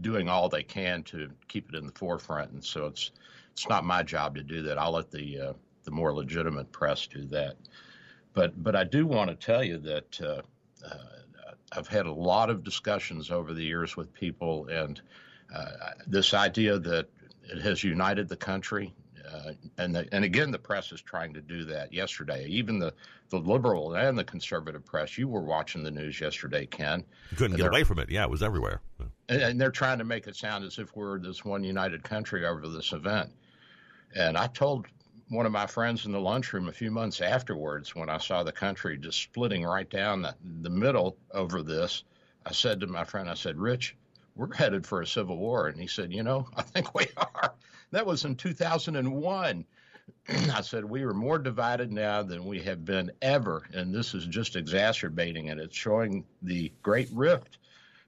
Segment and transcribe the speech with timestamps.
[0.00, 3.10] Doing all they can to keep it in the forefront, and so it's
[3.52, 4.78] it's not my job to do that.
[4.78, 5.52] I'll let the uh,
[5.84, 7.56] the more legitimate press do that.
[8.32, 10.42] But but I do want to tell you that uh,
[10.86, 10.94] uh,
[11.72, 15.00] I've had a lot of discussions over the years with people, and
[15.54, 15.70] uh,
[16.06, 17.08] this idea that
[17.52, 18.94] it has united the country.
[19.32, 21.92] Uh, and the, and again, the press is trying to do that.
[21.92, 22.92] Yesterday, even the,
[23.28, 25.16] the liberal and the conservative press.
[25.16, 27.04] You were watching the news yesterday, Ken.
[27.30, 28.10] You couldn't get away from it.
[28.10, 28.80] Yeah, it was everywhere.
[29.30, 32.68] And, they're trying to make it sound as if we're this one united country over
[32.68, 33.30] this event.
[34.14, 34.86] And I told
[35.28, 38.52] one of my friends in the lunchroom a few months afterwards when I saw the
[38.52, 42.02] country just splitting right down the, the middle over this.
[42.44, 43.96] I said to my friend, I said, Rich,
[44.34, 45.68] we're headed for a civil war.
[45.68, 47.54] And he said, You know, I think we are.
[47.92, 49.64] That was in 2001.
[50.28, 53.62] I said, We are more divided now than we have been ever.
[53.72, 55.58] And this is just exacerbating it.
[55.58, 57.58] It's showing the great rift.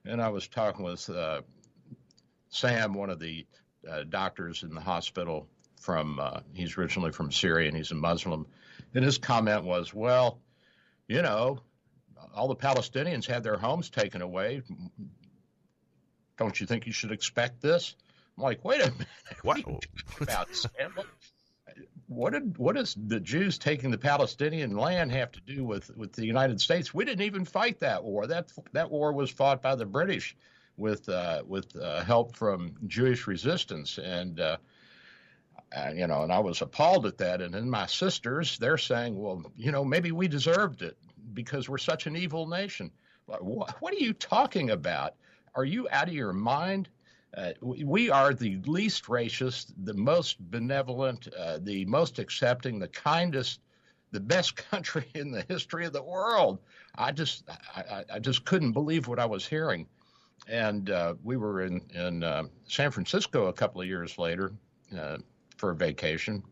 [0.04, 1.42] And I was talking with uh,
[2.48, 3.46] Sam, one of the
[3.88, 5.48] uh, doctors in the hospital
[5.80, 8.46] from, uh, he's originally from Syria and he's a Muslim.
[8.94, 10.40] And his comment was, Well,
[11.08, 11.60] you know,
[12.34, 14.62] all the Palestinians had their homes taken away.
[16.36, 17.94] Don't you think you should expect this?
[18.36, 19.06] I'm like, wait a minute.
[19.42, 20.94] What, what are you talking about, Sam?
[22.08, 26.12] What did what does the Jews taking the Palestinian land have to do with, with
[26.12, 26.92] the United States?
[26.92, 28.26] We didn't even fight that war.
[28.26, 30.36] That that war was fought by the British
[30.76, 34.56] with uh, with uh, help from Jewish resistance, and uh,
[35.94, 37.40] you know, and I was appalled at that.
[37.40, 40.96] And then my sisters, they're saying, well, you know, maybe we deserved it
[41.32, 42.90] because we're such an evil nation.
[43.26, 45.14] What, what are you talking about?
[45.54, 46.88] Are you out of your mind?
[47.34, 53.60] Uh, we are the least racist, the most benevolent, uh, the most accepting, the kindest,
[54.10, 56.58] the best country in the history of the world.
[56.96, 57.44] I just,
[57.74, 59.86] I, I just couldn't believe what I was hearing.
[60.48, 64.52] And uh, we were in in uh, San Francisco a couple of years later
[64.98, 65.18] uh,
[65.56, 66.42] for a vacation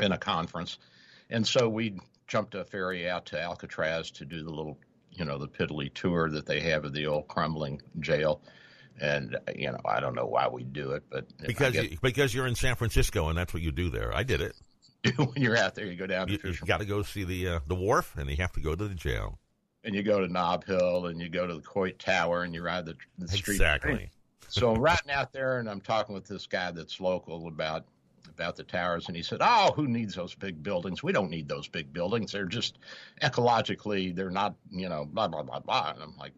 [0.00, 0.78] in a conference,
[1.30, 1.98] and so we
[2.28, 4.78] jumped a ferry out to Alcatraz to do the little,
[5.10, 8.40] you know, the piddly tour that they have of the old crumbling jail
[9.00, 12.34] and you know I don't know why we do it, but because get, you, because
[12.34, 14.14] you're in San Francisco and that's what you do there.
[14.14, 14.54] I did it.
[15.16, 16.28] when you're out there, you go down.
[16.28, 18.74] You, you got to go see the uh, the wharf, and you have to go
[18.74, 19.38] to the jail.
[19.84, 22.62] And you go to Nob Hill, and you go to the Coit Tower, and you
[22.62, 23.54] ride the, the street.
[23.54, 24.10] Exactly.
[24.48, 27.84] so I'm riding out there, and I'm talking with this guy that's local about
[28.28, 31.02] about the towers, and he said, "Oh, who needs those big buildings?
[31.02, 32.32] We don't need those big buildings.
[32.32, 32.78] They're just
[33.22, 36.32] ecologically, they're not, you know, blah blah blah blah." And I'm like,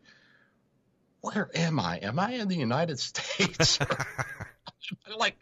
[1.21, 1.99] where am I?
[1.99, 3.79] Am I in the United States?
[5.19, 5.37] like,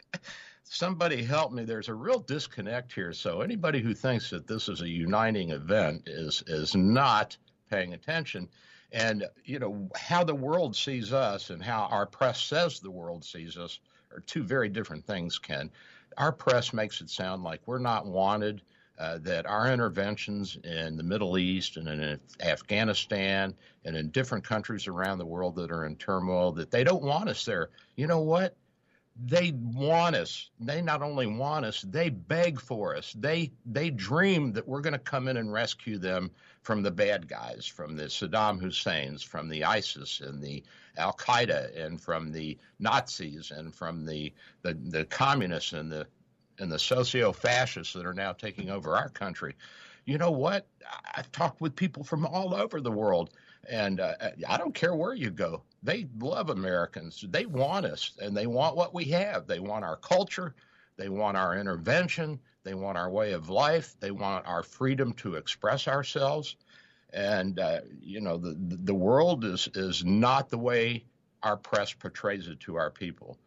[0.63, 1.65] somebody help me.
[1.65, 3.13] There's a real disconnect here.
[3.13, 7.37] So anybody who thinks that this is a uniting event is is not
[7.69, 8.49] paying attention.
[8.91, 13.25] And you know how the world sees us and how our press says the world
[13.25, 13.79] sees us
[14.13, 15.37] are two very different things.
[15.37, 15.69] Ken,
[16.17, 18.61] our press makes it sound like we're not wanted
[18.99, 23.53] uh, that our interventions in the Middle East and in Afghanistan
[23.85, 27.29] and in different countries around the world that are in turmoil, that they don't want
[27.29, 27.69] us there.
[27.95, 28.55] You know what?
[29.25, 30.51] They want us.
[30.59, 33.13] They not only want us, they beg for us.
[33.17, 36.29] They they dream that we're going to come in and rescue them
[36.61, 40.63] from the bad guys, from the Saddam Husseins, from the ISIS and the
[40.97, 44.31] Al Qaeda, and from the Nazis, and from the
[44.61, 46.05] the, the communists and the
[46.59, 49.55] and the socio fascists that are now taking over our country.
[50.05, 50.67] You know what?
[51.15, 53.31] I've talked with people from all over the world,
[53.69, 54.13] and uh,
[54.47, 55.63] I don't care where you go.
[55.83, 57.25] They love Americans.
[57.29, 59.47] They want us, and they want what we have.
[59.47, 60.55] They want our culture.
[60.95, 62.39] They want our intervention.
[62.63, 63.95] They want our way of life.
[63.99, 66.55] They want our freedom to express ourselves.
[67.13, 71.05] And uh, you know, the the world is is not the way
[71.43, 73.37] our press portrays it to our people.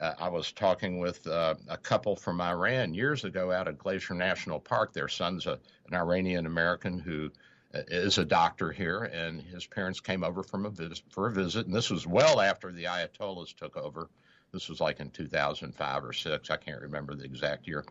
[0.00, 4.14] Uh, I was talking with uh, a couple from Iran years ago out at Glacier
[4.14, 4.92] National Park.
[4.92, 5.58] Their son's a,
[5.88, 7.30] an Iranian American who
[7.74, 10.72] uh, a doctor here, and his parents came over from a
[11.10, 11.66] for a visit.
[11.66, 14.08] And this was well after the Ayatollahs took over.
[14.52, 16.50] This was like in 2005 or six.
[16.50, 17.84] I can't remember the exact year.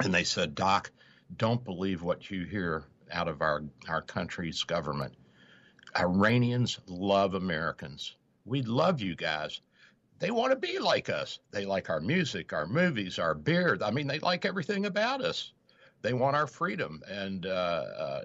[0.00, 0.90] And they said, Doc,
[1.36, 5.14] don't believe what you hear out of our, our country's government.
[5.96, 9.60] Iranians love Americans We love you guys.
[10.18, 11.38] They want to be like us.
[11.50, 13.78] They like our music, our movies, our beer.
[13.82, 15.52] I mean, they like everything about us.
[16.02, 17.02] They want our freedom.
[17.08, 18.22] And uh, uh,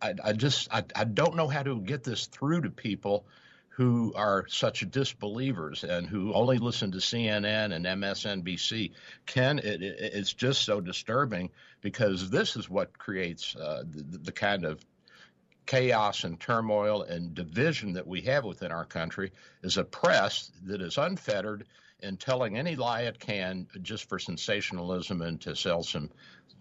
[0.00, 3.26] I, I, just, I, I don't know how to get this through to people
[3.68, 8.90] who are such disbelievers and who only listen to CNN and MSNBC.
[9.26, 11.50] Ken, it, it, it's just so disturbing
[11.80, 14.84] because this is what creates uh, the, the kind of
[15.68, 19.30] chaos and turmoil and division that we have within our country
[19.62, 21.66] is a press that is unfettered
[22.00, 26.10] in telling any lie it can just for sensationalism and to sell some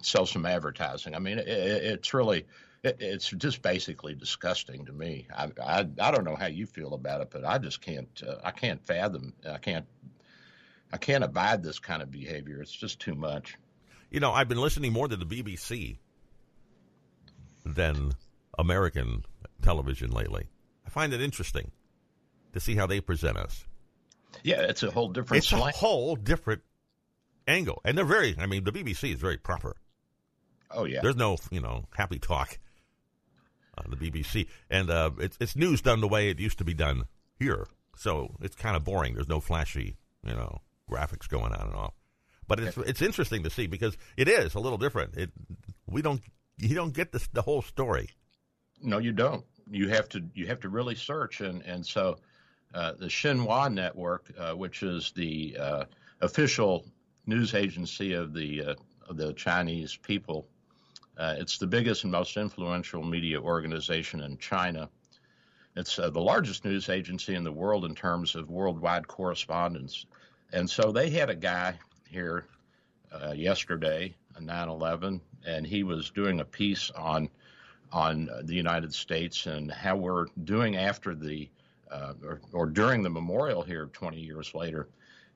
[0.02, 1.16] sell some advertising.
[1.16, 2.46] I mean, it, it's really
[2.84, 5.26] it, it's just basically disgusting to me.
[5.34, 8.36] I, I, I don't know how you feel about it, but I just can't uh,
[8.44, 9.86] I can't fathom I can't
[10.92, 12.62] I can't abide this kind of behavior.
[12.62, 13.58] It's just too much.
[14.12, 15.96] You know, I've been listening more to the BBC
[17.66, 18.12] than
[18.58, 19.24] American
[19.62, 20.48] television lately.
[20.86, 21.72] I find it interesting
[22.54, 23.66] to see how they present us.
[24.44, 25.40] Yeah, it's a whole different.
[25.40, 25.70] It's slang.
[25.70, 26.62] a whole different
[27.48, 28.36] angle, and they're very.
[28.38, 29.76] I mean, the BBC is very proper.
[30.72, 31.00] Oh yeah.
[31.02, 32.60] There's no you know happy talk
[33.78, 36.74] on the BBC, and uh, it's it's news done the way it used to be
[36.74, 37.06] done
[37.40, 37.68] here.
[37.96, 39.16] So it's kind of boring.
[39.16, 41.94] There's no flashy you know graphics going on and off.
[42.48, 45.16] But it's it's interesting to see because it is a little different.
[45.16, 45.32] It
[45.86, 46.22] we don't
[46.58, 48.10] you don't get the the whole story.
[48.82, 49.44] No, you don't.
[49.70, 52.18] You have to you have to really search, and and so
[52.74, 55.86] uh, the Xinhua Network, uh, which is the uh,
[56.22, 56.86] official
[57.26, 58.76] news agency of the uh,
[59.10, 60.48] of the Chinese people,
[61.18, 64.90] uh, it's the biggest and most influential media organization in China.
[65.76, 70.06] It's uh, the largest news agency in the world in terms of worldwide correspondence,
[70.54, 71.78] and so they had a guy
[72.10, 72.46] here
[73.34, 77.30] yesterday, 9/11, and he was doing a piece on
[77.92, 81.50] on the United States and how we're doing after the
[81.90, 84.90] uh, or, or, during the memorial here 20 years later.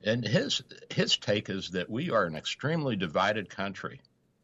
[0.04, 4.02] And his his take is that we are an extremely divided country,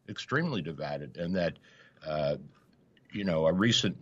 [0.08, 1.58] extremely divided, and that
[2.06, 2.38] uh,
[3.12, 3.98] you know a recent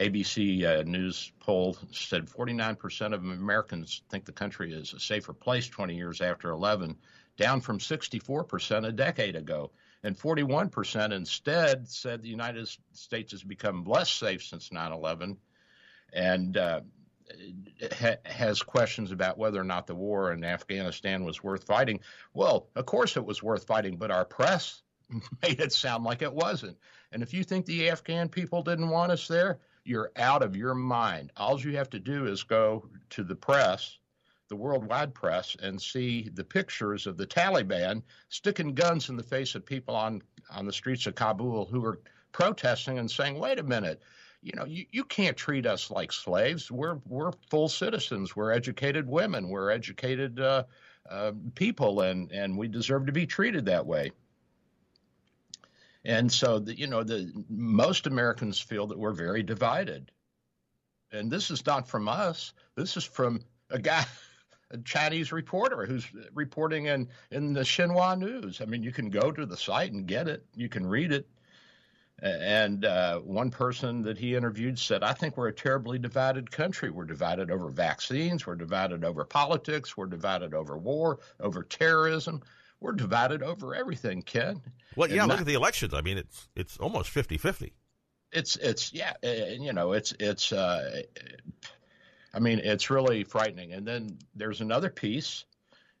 [0.00, 5.68] ABC uh, News poll said 49% of Americans think the country is a safer place
[5.68, 6.96] 20 years after 11,
[7.36, 9.70] down from 64% a decade ago
[10.02, 15.36] and 41% instead said the United States has become less safe since 9 11
[16.12, 16.80] and uh,
[17.92, 22.00] ha- has questions about whether or not the war in Afghanistan was worth fighting.
[22.34, 24.82] Well, of course it was worth fighting, but our press
[25.42, 26.78] made it sound like it wasn't.
[27.12, 30.74] And if you think the Afghan people didn't want us there, you're out of your
[30.74, 31.32] mind.
[31.36, 33.98] All you have to do is go to the press
[34.50, 39.54] the worldwide press and see the pictures of the Taliban sticking guns in the face
[39.54, 40.20] of people on,
[40.50, 42.00] on the streets of Kabul who are
[42.32, 44.02] protesting and saying, wait a minute,
[44.42, 46.70] you know, you, you can't treat us like slaves.
[46.70, 48.34] We're, we're full citizens.
[48.34, 49.48] We're educated women.
[49.48, 50.64] We're educated uh,
[51.08, 54.10] uh, people, and, and we deserve to be treated that way.
[56.04, 60.10] And so, the, you know, the most Americans feel that we're very divided.
[61.12, 62.52] And this is not from us.
[62.74, 64.06] This is from a guy
[64.84, 68.60] Chinese reporter who's reporting in, in the Xinhua News.
[68.60, 71.28] I mean, you can go to the site and get it, you can read it.
[72.22, 76.90] And uh, one person that he interviewed said, I think we're a terribly divided country.
[76.90, 82.42] We're divided over vaccines, we're divided over politics, we're divided over war, over terrorism.
[82.80, 84.62] We're divided over everything, Ken.
[84.96, 85.92] Well, yeah, and look not, at the elections.
[85.92, 87.72] I mean, it's it's almost 50-50.
[88.32, 91.02] It's it's yeah, you know, it's it's uh,
[92.32, 93.72] I mean, it's really frightening.
[93.72, 95.44] And then there's another piece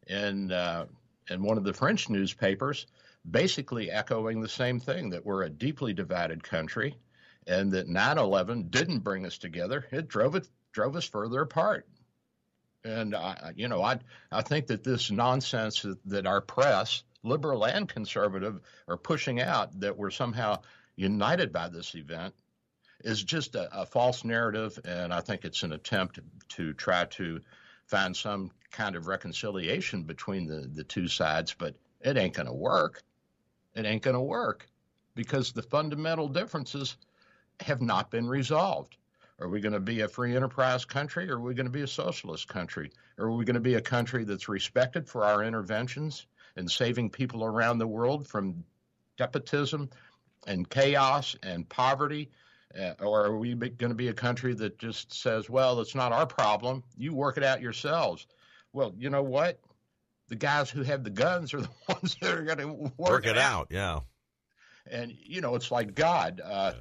[0.06, 0.86] in uh,
[1.28, 2.86] in one of the French newspapers,
[3.28, 6.96] basically echoing the same thing that we're a deeply divided country,
[7.46, 11.86] and that 9/11 didn't bring us together; it drove it drove us further apart.
[12.84, 13.98] And I, you know, I
[14.30, 19.96] I think that this nonsense that our press, liberal and conservative, are pushing out that
[19.96, 20.62] we're somehow
[20.96, 22.34] united by this event
[23.04, 27.40] is just a, a, false narrative, and I think it's an attempt to try to
[27.86, 32.52] find some kind of reconciliation between the, the two sides, but it ain't going to
[32.52, 33.02] work.
[33.74, 34.68] It ain't going to work
[35.14, 36.96] because the fundamental differences
[37.60, 38.96] have not been resolved.
[39.40, 41.82] Are we going to be a free enterprise country or are we going to be
[41.82, 42.90] a socialist country?
[43.18, 46.26] Are we going to be a country that's respected for our interventions
[46.56, 48.62] and saving people around the world from
[49.16, 49.88] despotism
[50.46, 52.30] and chaos and poverty
[52.78, 56.12] uh, or are we going to be a country that just says, well, it's not
[56.12, 56.84] our problem.
[56.96, 58.26] You work it out yourselves?
[58.72, 59.60] Well, you know what?
[60.28, 63.26] The guys who have the guns are the ones that are going to work, work
[63.26, 63.42] it, out.
[63.62, 63.66] out.
[63.70, 64.00] Yeah.
[64.90, 66.40] And, you know, it's like God.
[66.44, 66.72] Uh,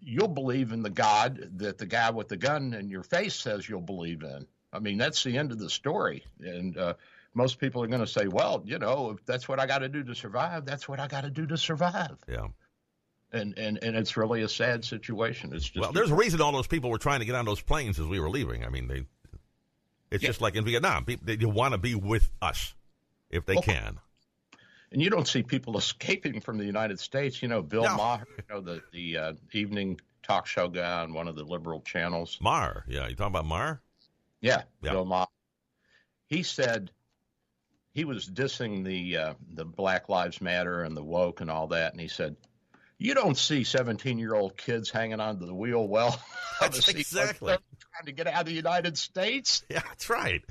[0.00, 3.68] you'll believe in the God that the guy with the gun in your face says
[3.68, 4.46] you'll believe in.
[4.72, 6.24] I mean, that's the end of the story.
[6.40, 6.94] And uh,
[7.34, 9.88] most people are going to say, well, you know, if that's what I got to
[9.88, 12.16] do to survive, that's what I got to do to survive.
[12.28, 12.48] Yeah.
[13.32, 15.52] And, and and it's really a sad situation.
[15.54, 17.60] It's just well, there's a reason all those people were trying to get on those
[17.60, 18.64] planes as we were leaving.
[18.64, 19.04] I mean, they.
[20.10, 20.30] It's Yeah.
[20.30, 21.04] just like in Vietnam.
[21.04, 22.74] People, they, you want to be with us
[23.30, 23.62] if they Oh.
[23.62, 24.00] can.
[24.90, 27.40] and you don't see people escaping from the United States.
[27.40, 27.96] You know, Bill No.
[27.96, 31.80] Maher, you know, the the uh, evening talk show guy on one of the liberal
[31.82, 32.36] channels.
[32.40, 33.80] Maher, yeah, you talking about Maher?
[34.40, 34.90] Yeah, Yeah.
[34.90, 35.28] Bill Maher.
[36.26, 36.90] He said
[37.92, 41.92] he was dissing the uh, the Black Lives Matter and the woke and all that,
[41.92, 42.34] and he said,
[43.00, 46.20] "You don't see 17 year old kids hanging onto the wheel well."
[46.60, 47.48] That's exactly.
[47.48, 49.64] trying to get out of the United States.
[49.68, 50.44] Yeah, that's right.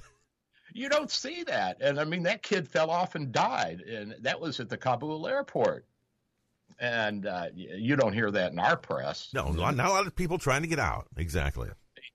[0.73, 4.41] You don't see that, and I mean that kid fell off and died, and that
[4.41, 5.85] was at the Kabul airport.
[6.79, 9.29] And uh, you don't hear that in our press.
[9.33, 11.07] No, not not a lot of people trying to get out.
[11.17, 11.69] Exactly.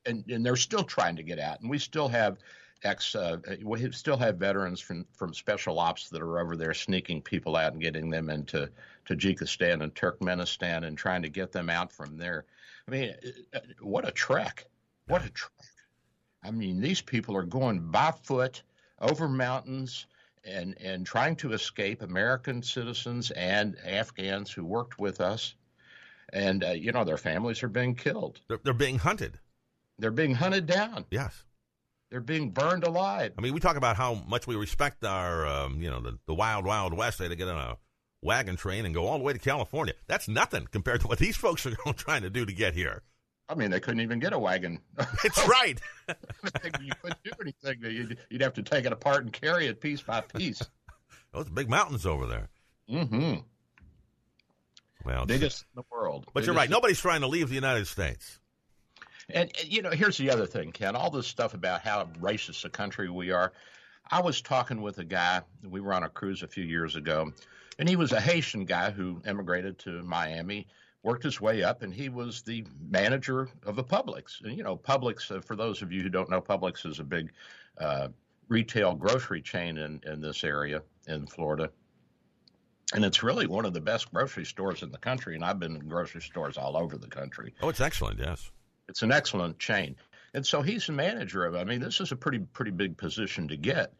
[0.06, 1.60] and, and they're still trying to get out.
[1.60, 2.38] And we still have
[2.82, 7.22] ex, uh, we still have veterans from, from special ops that are over there sneaking
[7.22, 8.70] people out and getting them into
[9.06, 12.44] Tajikistan and Turkmenistan and trying to get them out from there.
[12.86, 13.14] I mean,
[13.80, 14.66] what a trek!
[15.06, 15.52] What a trek!
[16.42, 18.62] I mean, these people are going by foot
[19.00, 20.06] over mountains
[20.44, 25.54] and and trying to escape American citizens and Afghans who worked with us.
[26.32, 28.40] And uh, you know, their families are being killed.
[28.48, 29.38] They're, they're being hunted.
[29.98, 31.06] They're being hunted down.
[31.10, 31.44] Yes.
[32.10, 33.32] They're being burned alive.
[33.36, 36.34] I mean, we talk about how much we respect our, um, you know, the, the
[36.34, 37.18] wild, wild west.
[37.18, 37.76] They had to get on a
[38.24, 39.94] wagon train and go all the way to California.
[40.06, 43.02] That's nothing compared to what these folks are trying to do to get here.
[43.48, 44.80] I mean, they couldn't even get a wagon.
[45.24, 45.78] It's right.
[46.08, 47.78] you couldn't do anything.
[47.82, 50.62] You'd, you'd have to take it apart and carry it piece by piece.
[51.32, 52.48] Those big mountains over there.
[52.90, 53.40] Mm-hmm.
[55.04, 56.26] Well, Biggest in the world.
[56.32, 56.70] but you're right.
[56.70, 58.38] Nobody's trying to leave the United States.
[59.28, 60.96] And, and, you know, here's the other thing, Ken.
[60.96, 63.52] All this stuff about how racist a country we are.
[64.10, 65.42] I was talking with a guy.
[65.62, 67.32] We were on a cruise a few years ago,
[67.78, 70.66] and he was a Haitian guy who immigrated to Miami,
[71.02, 74.42] worked his way up, and he was the manager of a Publix.
[74.44, 75.30] And you know, Publix.
[75.30, 77.30] Uh, for those of you who don't know, Publix is a big
[77.78, 78.08] uh,
[78.48, 81.70] retail grocery chain in in this area in Florida.
[82.94, 85.34] And it's really one of the best grocery stores in the country.
[85.34, 88.18] And I've been in grocery stores all over the country Oh, it's excellent.
[88.20, 88.50] Yes.
[88.88, 89.96] it's an excellent chain.
[90.34, 91.58] And so he's the manager of it.
[91.58, 93.94] I mean, this is a pretty pretty big position to get.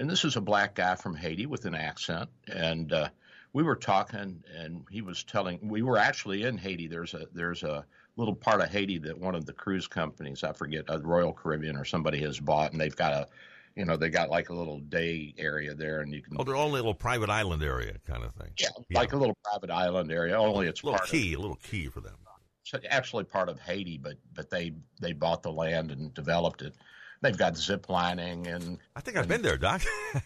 [0.00, 2.30] And this is a black guy from Haiti with an accent.
[2.50, 3.10] And uh,
[3.52, 5.58] we were talking, and he was telling.
[5.68, 6.88] We were actually in Haiti.
[6.88, 7.84] There's a there's a
[8.16, 11.76] little part of Haiti that one of the cruise companies, I forget, uh, Royal Caribbean
[11.76, 13.28] or somebody has bought, and they've got a,
[13.76, 16.56] you know, they got like a little day area there, and you can, Oh, they're
[16.56, 18.52] only a little private island area kind of thing.
[18.58, 20.34] yeah, like a little private island area.
[20.34, 22.16] Only it's a little part of key, a little key for them.
[22.64, 26.74] it's actually part of Haiti, but but they they bought the land and developed it.
[27.22, 29.82] They've got zip lining, and I think I've been there, Doc.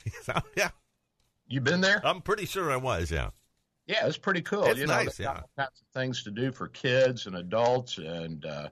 [0.57, 0.71] Yeah,
[1.49, 2.01] You've been there?
[2.05, 3.11] I'm pretty sure I was.
[3.11, 3.31] Yeah.
[3.87, 4.65] Yeah, it's pretty cool.
[4.65, 5.41] It's you know, nice, yeah.
[5.59, 8.69] kinds of things to do for kids and adults, and uh,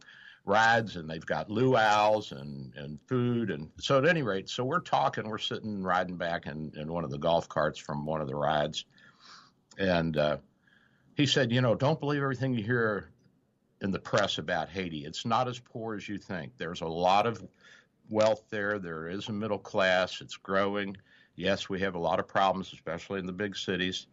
[0.47, 4.81] rides, and they've got luau's and and food, and so at any rate, so we're
[4.81, 8.27] talking, we're sitting riding back in in one of the golf carts from one of
[8.27, 8.87] the rides,
[9.77, 10.39] and uh,
[11.15, 13.11] he said, you know, don't believe everything you hear
[13.83, 15.05] in the press about Haiti.
[15.05, 16.53] It's not as poor as you think.
[16.57, 17.47] There's a lot of
[18.13, 18.79] wealth there.
[18.79, 20.21] There is a middle class.
[20.21, 20.97] It's growing.
[21.35, 24.07] Yes, we have a lot of problems, especially in the big cities.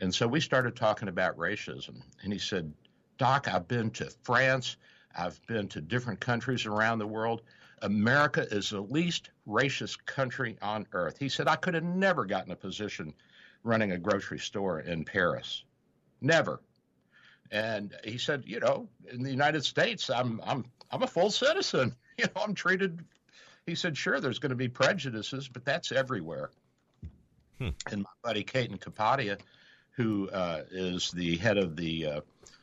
[0.00, 2.02] And so we started talking about racism.
[2.22, 2.72] And he said,
[3.18, 4.76] Doc, I've been to France.
[5.16, 7.42] I've been to different countries around the world.
[7.82, 11.18] America is the least racist country on earth.
[11.18, 13.14] He said, I could have never gotten a position
[13.62, 15.64] running a grocery store in Paris.
[16.20, 16.60] Never.
[17.50, 21.94] And he said, you know, in the United States, I'm I'm I'm a full citizen.
[22.18, 23.02] You know, I'm treated.
[23.70, 26.50] He said, sure, there's going to be prejudices, but that's everywhere.
[27.58, 27.68] Hmm.
[27.92, 29.38] And my buddy Ketan Kapadia,
[29.92, 32.20] who uh, is the head of the uh,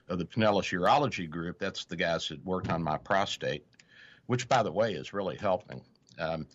[0.09, 3.65] of the Pinellas Urology Group, that's the guys that worked on my prostate,
[4.25, 5.81] which, by the way, is really helping.
[6.19, 6.45] Um,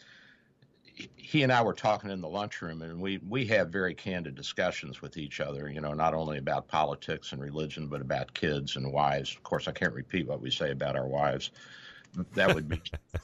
[1.17, 5.01] he and I were talking in the lunchroom, and we we have very candid discussions
[5.01, 5.71] with each other.
[5.71, 9.35] You know, not only about politics and religion, but about kids and wives.
[9.35, 11.53] Of course, I can't repeat what we say about our wives.
[12.35, 12.83] That would be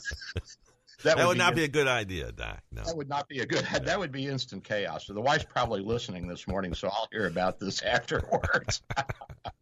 [1.04, 2.60] That would be not be a good idea, Doc.
[2.72, 2.82] No.
[2.82, 3.64] that would not be a good.
[3.84, 5.06] That would be instant chaos.
[5.06, 8.82] So the wife's probably listening this morning, so I'll hear about this afterwards.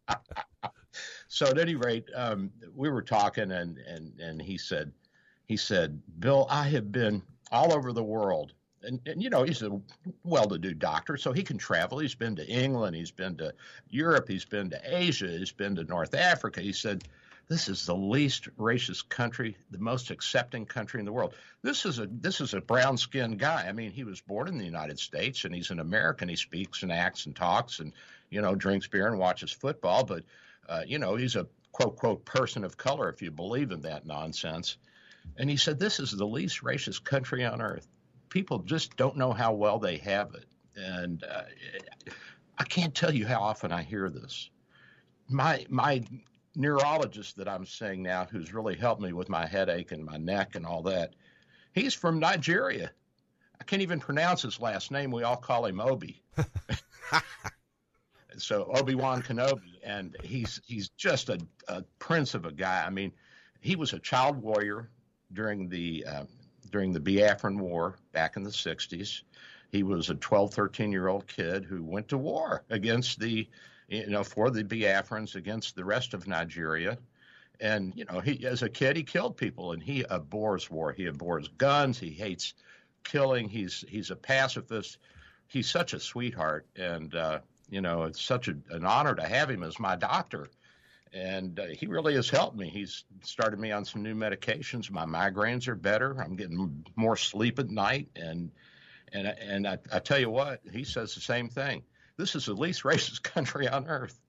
[1.27, 4.91] so at any rate, um, we were talking, and and and he said,
[5.45, 8.53] he said, Bill, I have been all over the world.
[8.83, 9.81] And, and you know he's a
[10.23, 11.97] well-to-do doctor, so he can travel.
[11.99, 13.53] He's been to England, he's been to
[13.89, 16.61] Europe, he's been to Asia, he's been to North Africa.
[16.61, 17.03] He said,
[17.49, 21.33] this is the least racist country, the most accepting country in the world.
[21.61, 23.65] This is a this is a brown skinned guy.
[23.67, 26.27] I mean, he was born in the United States and he's an American.
[26.27, 27.93] He speaks and acts and talks and
[28.29, 30.23] you know drinks beer and watches football, but
[30.67, 34.05] uh, you know he's a quote quote person of color if you believe in that
[34.05, 34.77] nonsense.
[35.37, 37.87] And he said this is the least racist country on earth.
[38.29, 41.43] People just don't know how well they have it, and uh,
[42.57, 44.49] I can't tell you how often I hear this.
[45.29, 46.03] My my
[46.57, 50.55] neurologist that I'm seeing now, who's really helped me with my headache and my neck
[50.55, 51.13] and all that,
[51.73, 52.91] he's from Nigeria.
[53.61, 55.11] I can't even pronounce his last name.
[55.11, 56.23] We all call him Obi.
[58.37, 62.83] so Obi Wan Kenobi, and he's he's just a, a, prince of a guy.
[62.85, 63.11] I mean,
[63.61, 64.89] he was a child warrior
[65.33, 66.23] during the uh,
[66.71, 69.21] during the Biafran War back in the '60s.
[69.69, 73.47] He was a 12, 13 year old kid who went to war against the
[73.87, 76.97] you know, for the Biafrans against the rest of Nigeria.
[77.59, 80.91] And, you know, he, as a kid, he killed people and he abhors war.
[80.91, 81.97] He abhors guns.
[81.97, 82.53] He hates
[83.03, 83.49] killing.
[83.49, 84.97] He's, he's a pacifist.
[85.47, 86.67] He's such a sweetheart.
[86.75, 87.39] And, uh,
[87.69, 90.49] you know, it's such a, an honor to have him as my doctor.
[91.13, 92.69] And uh, he really has helped me.
[92.69, 94.91] He's started me on some new medications.
[94.91, 96.21] My migraines are better.
[96.21, 98.09] I'm getting more sleep at night.
[98.15, 98.51] And,
[99.13, 101.83] and, and I, I tell you what, he says the same thing
[102.17, 104.19] this is the least racist country on earth.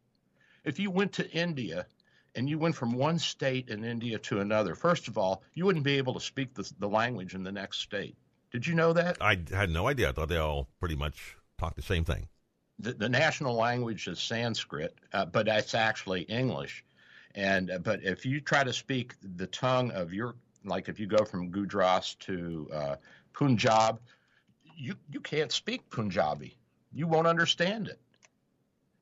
[0.65, 1.87] If you went to India
[2.35, 5.85] and you went from one state in India to another, first of all, you wouldn't
[5.85, 8.17] be able to speak the, the language in the next state.
[8.51, 9.17] Did you know that?
[9.21, 10.09] I had no idea.
[10.09, 12.29] I thought they all pretty much talk the same thing.
[12.79, 16.85] The, the national language is Sanskrit, uh, but that's actually English.
[17.35, 21.07] And uh, but if you try to speak the tongue of your, like if you
[21.07, 22.97] go from Gujarat to uh,
[23.33, 24.01] Punjab,
[24.77, 26.57] you you can't speak Punjabi
[26.99, 28.01] you won't understand it.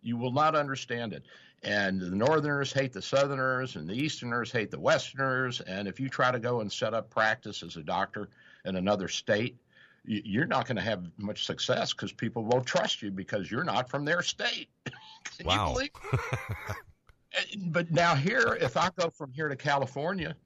[0.03, 1.25] You will not understand it.
[1.63, 5.63] And the Northerners hate the Southerners, and the Easterners hate the Westerners.
[5.63, 8.29] And if you try to go and set up practice as a doctor
[8.67, 9.57] in another state,
[10.05, 13.89] you're not going to have much success because people won't trust you because you're not
[13.89, 14.69] from their state.
[15.45, 15.77] Wow.
[17.67, 20.37] but now here, if I go from here to California,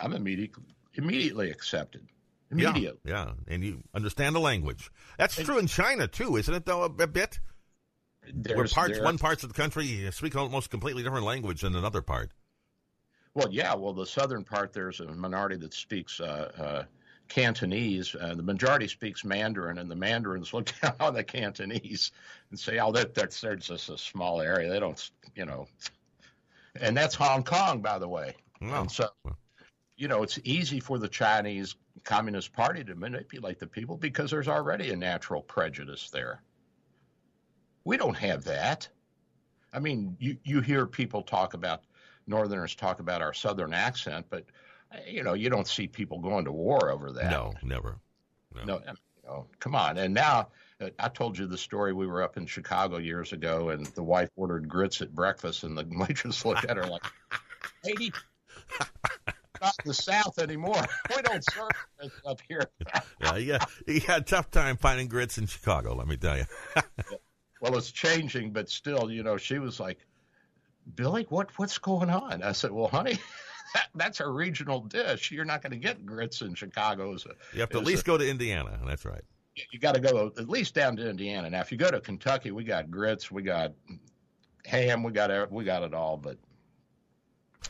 [0.00, 0.62] I'm immediately
[0.94, 2.06] immediately accepted.
[2.50, 3.00] Immediately.
[3.04, 4.90] Yeah, yeah, and you understand the language.
[5.18, 6.64] That's and, true in China too, isn't it?
[6.64, 7.40] Though a, a bit.
[8.54, 12.32] Where parts, one parts of the country speak almost completely different language than another part.
[13.34, 13.74] Well, yeah.
[13.74, 16.82] Well, the southern part there's a minority that speaks uh, uh,
[17.28, 18.14] Cantonese.
[18.18, 22.12] Uh, the majority speaks Mandarin, and the Mandarins look down on the Cantonese
[22.50, 24.70] and say, "Oh, that that's they're just a small area.
[24.70, 25.66] They don't, you know."
[26.80, 28.34] And that's Hong Kong, by the way.
[28.62, 29.08] Oh, and so,
[29.96, 31.74] you know, it's easy for the Chinese
[32.06, 36.40] Communist Party to manipulate the people because there's already a natural prejudice there.
[37.84, 38.88] We don't have that.
[39.72, 41.82] I mean, you, you hear people talk about,
[42.28, 44.44] Northerners talk about our Southern accent, but,
[45.06, 47.30] you know, you don't see people going to war over that.
[47.30, 47.98] No, never.
[48.54, 49.98] No, no you know, come on.
[49.98, 50.48] And now,
[50.80, 51.92] uh, I told you the story.
[51.92, 55.76] We were up in Chicago years ago, and the wife ordered grits at breakfast, and
[55.76, 57.02] the waitress looked at her like,
[57.84, 58.12] "Lady,
[59.60, 60.82] not the South anymore.
[61.16, 62.68] We don't serve this up here.
[63.20, 65.94] yeah, yeah, he had a tough time finding grits in Chicago.
[65.94, 66.44] Let me tell you.
[67.60, 69.98] well, it's changing, but still, you know, she was like,
[70.94, 73.18] "Billy, what what's going on?" I said, "Well, honey."
[73.74, 75.32] That, that's a regional dish.
[75.32, 77.16] You're not going to get grits in Chicago.
[77.52, 78.78] You have to at least a, go to Indiana.
[78.86, 79.24] That's right.
[79.72, 81.50] You got to go at least down to Indiana.
[81.50, 83.72] Now, if you go to Kentucky, we got grits, we got
[84.64, 86.16] ham, we got we got it all.
[86.16, 86.38] But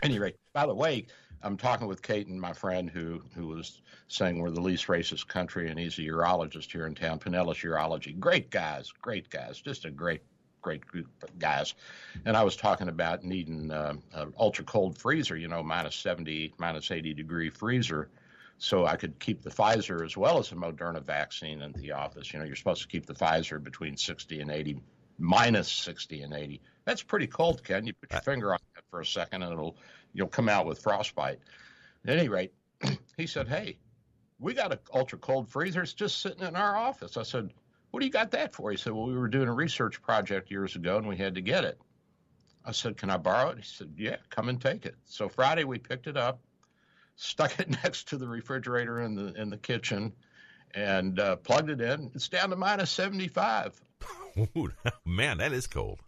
[0.03, 1.07] any rate, by the way,
[1.43, 5.71] I'm talking with Ketan my friend who who was saying we're the least racist country,
[5.71, 8.19] and he's a urologist here in town, Pinellas Urology.
[8.19, 10.23] Great guys, great guys, just a great
[10.63, 11.75] great group of guys.
[12.25, 16.55] And I was talking about needing uh, an ultra cold freezer, you know, minus 70,
[16.59, 18.09] minus 80 degree freezer,
[18.59, 22.33] so I could keep the Pfizer as well as the Moderna vaccine in the office.
[22.33, 24.81] You know, you're supposed to keep the Pfizer between 60 and 80,
[25.19, 26.61] minus 60 and 80.
[26.85, 27.87] That's pretty cold, Ken.
[27.87, 29.77] You put your finger on it for a second, and it'll
[30.17, 31.39] you'll come out with frostbite.
[32.07, 32.53] At any rate,
[33.17, 33.79] he said, Hey,
[34.39, 35.83] we got an ultra cold freezer.
[35.83, 37.17] It's just sitting in our office.
[37.17, 37.53] I said,
[37.91, 38.71] What do you got that for?
[38.71, 41.41] He said, Well, we were doing a research project years ago and we had to
[41.41, 41.79] get it.
[42.65, 43.59] I said, Can I borrow it?
[43.59, 44.97] He said, Yeah, come and take it.
[45.05, 46.41] So Friday we picked it up,
[47.17, 50.13] stuck it next to the refrigerator in the in the kitchen,
[50.75, 52.11] and uh, plugged it in.
[52.15, 53.81] It's down to minus 75.
[54.57, 54.73] Ooh,
[55.05, 56.01] man, that is cold.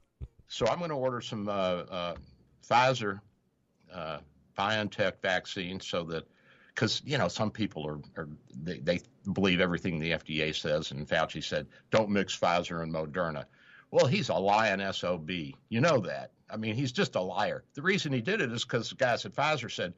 [0.49, 2.14] So I'm going to order some uh, uh,
[2.66, 3.21] Pfizer
[3.92, 4.18] uh,
[4.57, 6.27] BioNTech vaccine so that
[6.74, 8.29] because you know some people are, are
[8.62, 9.01] they, they,
[9.33, 13.44] believe everything the FDA says, and Fauci said don't mix Pfizer and Moderna.
[13.90, 15.31] Well, he's a lying sob.
[15.31, 16.33] You know that.
[16.51, 17.64] I mean, he's just a liar.
[17.74, 19.94] The reason he did it is because the guys at Pfizer said,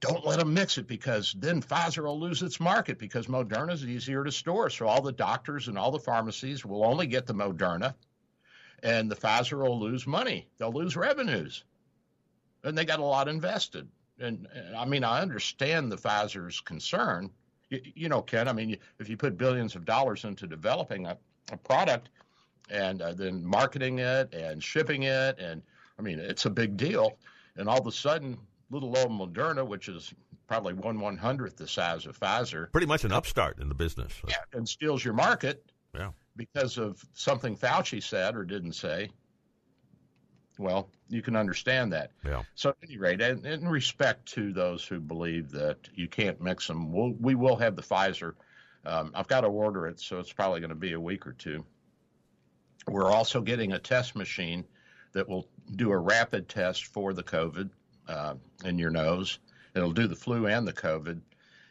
[0.00, 3.84] don't let them mix it because then Pfizer will lose its market because Moderna is
[3.84, 4.70] easier to store.
[4.70, 7.94] So all the doctors and all the pharmacies will only get the Moderna,
[8.82, 10.48] and the Pfizer will lose money.
[10.58, 11.64] They'll lose revenues,
[12.64, 13.88] and they got a lot invested.
[14.18, 17.30] And, and I mean, I understand the Pfizer's concern.
[17.70, 18.48] You, you, know, Ken.
[18.48, 21.16] I mean, if you put billions of dollars into developing a,
[21.52, 22.08] a product
[22.70, 25.62] and uh, then marketing it and shipping it, and
[25.98, 27.18] I mean, it's a big deal.
[27.56, 28.38] And all of a sudden,
[28.70, 30.12] little old Moderna, which is
[30.46, 34.12] probably one one hundredth the size of Pfizer, pretty much an upstart in the business,
[34.26, 39.10] yeah, and steals your market, yeah, because of something Fauci said or didn't say.
[40.58, 42.12] Well, you can understand that.
[42.24, 42.42] Yeah.
[42.54, 46.66] So, at any rate, in, in respect to those who believe that you can't mix
[46.66, 48.34] them, we'll, we will have the Pfizer.
[48.86, 51.32] Um, I've got to order it, so it's probably going to be a week or
[51.32, 51.64] two.
[52.86, 54.64] We're also getting a test machine
[55.12, 57.70] that will do a rapid test for the COVID
[58.08, 59.38] uh, in your nose.
[59.74, 61.20] It'll do the flu and the COVID.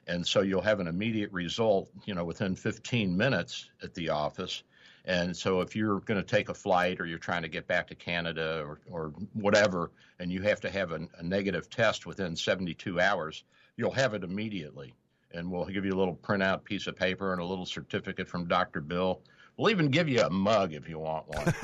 [0.07, 4.63] And so you'll have an immediate result, you know, within 15 minutes at the office.
[5.05, 7.87] And so if you're going to take a flight or you're trying to get back
[7.87, 12.35] to Canada or, or whatever, and you have to have a, a negative test within
[12.35, 13.43] 72 hours,
[13.75, 14.93] you'll have it immediately.
[15.31, 18.47] And we'll give you a little printout piece of paper and a little certificate from
[18.47, 18.79] Dr.
[18.81, 19.21] Bill.
[19.57, 21.53] We'll even give you a mug if you want one.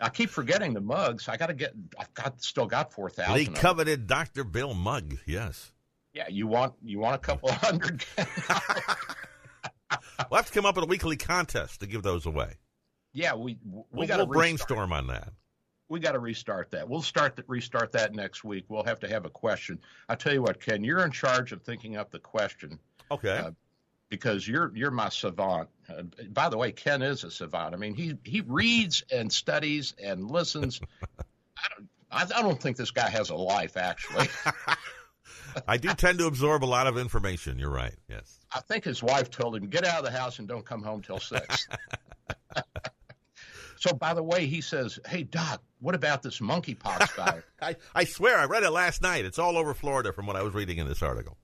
[0.00, 1.28] I keep forgetting the mugs.
[1.28, 1.72] I got to get.
[1.98, 3.54] I've got still got four thousand.
[3.54, 4.44] The coveted Dr.
[4.44, 5.16] Bill mug.
[5.26, 5.72] Yes.
[6.12, 8.04] Yeah, you want you want a couple hundred.
[10.30, 12.54] we'll have to come up with a weekly contest to give those away.
[13.12, 15.32] Yeah, we we we'll, got to we'll brainstorm on that.
[15.88, 16.88] We got to restart that.
[16.88, 18.66] We'll start that restart that next week.
[18.68, 19.80] We'll have to have a question.
[20.08, 22.78] I tell you what, Ken, you're in charge of thinking up the question.
[23.10, 23.38] Okay.
[23.38, 23.50] Uh,
[24.10, 25.68] because you're you're my savant.
[25.88, 27.74] Uh, by the way, Ken is a savant.
[27.74, 30.80] I mean, he he reads and studies and listens.
[31.18, 34.28] I don't I, I don't think this guy has a life actually.
[35.66, 37.58] I do tend to absorb a lot of information.
[37.58, 37.94] You're right.
[38.08, 38.37] Yes.
[38.52, 41.02] I think his wife told him, "Get out of the house and don't come home
[41.02, 41.68] till six.
[43.76, 48.04] so, by the way, he says, "Hey, Doc, what about this monkeypox virus?" I, I
[48.04, 49.24] swear, I read it last night.
[49.24, 51.36] It's all over Florida, from what I was reading in this article.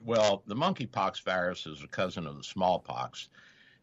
[0.00, 3.28] Well, the monkeypox virus is a cousin of the smallpox,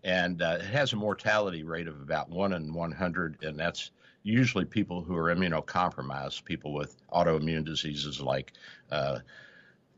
[0.04, 3.92] and uh, it has a mortality rate of about one in 100, and that's
[4.24, 8.54] usually people who are immunocompromised, people with autoimmune diseases like
[8.92, 9.20] uh,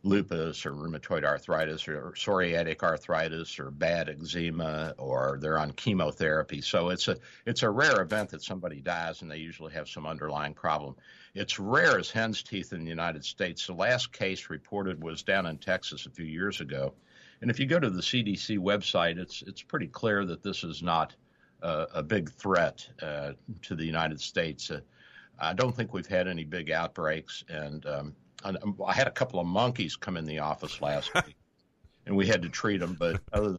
[0.04, 6.62] lupus or rheumatoid arthritis or psoriatic arthritis or bad eczema or they're on chemotherapy.
[6.62, 10.08] So it's a it's a rare event that somebody dies and they usually have some
[10.08, 10.96] underlying problem.
[11.36, 13.68] It's rare as hen's teeth in the United States.
[13.68, 16.94] The last case reported was down in Texas a few years ago.
[17.42, 20.82] And if you go to the CDC website, it's it's pretty clear that this is
[20.82, 21.16] not
[21.62, 23.34] uh, a big threat uh,
[23.64, 24.72] to the United States.
[24.72, 24.82] Uh,
[25.40, 29.48] I don't think we've had any big outbreaks, and um, I had a couple of
[29.48, 31.36] monkeys come in the office last week,
[32.06, 32.96] and we had to treat them.
[33.00, 33.58] But other than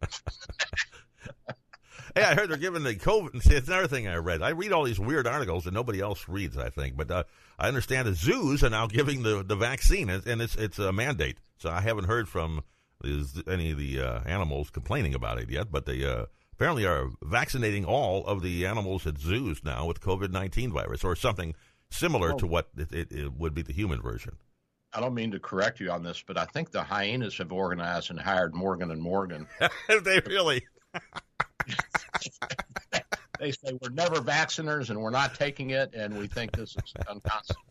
[2.14, 3.42] hey, I heard they're giving the COVID.
[3.42, 4.42] See, it's another thing I read.
[4.42, 6.56] I read all these weird articles that nobody else reads.
[6.56, 7.24] I think, but uh,
[7.58, 11.38] I understand the zoos are now giving the the vaccine, and it's it's a mandate.
[11.58, 12.62] So I haven't heard from
[13.04, 17.84] any of the uh, animals complaining about it yet, but they uh, apparently are vaccinating
[17.84, 21.54] all of the animals at zoos now with COVID nineteen virus or something
[21.90, 22.38] similar oh.
[22.38, 24.36] to what it, it, it would be the human version.
[24.94, 28.11] I don't mean to correct you on this, but I think the hyenas have organized
[28.11, 29.46] and hired Morgan and Morgan.
[29.88, 30.66] they really?
[33.38, 36.92] they say we're never vacciners and we're not taking it, and we think this is
[37.09, 37.62] unconstitutional.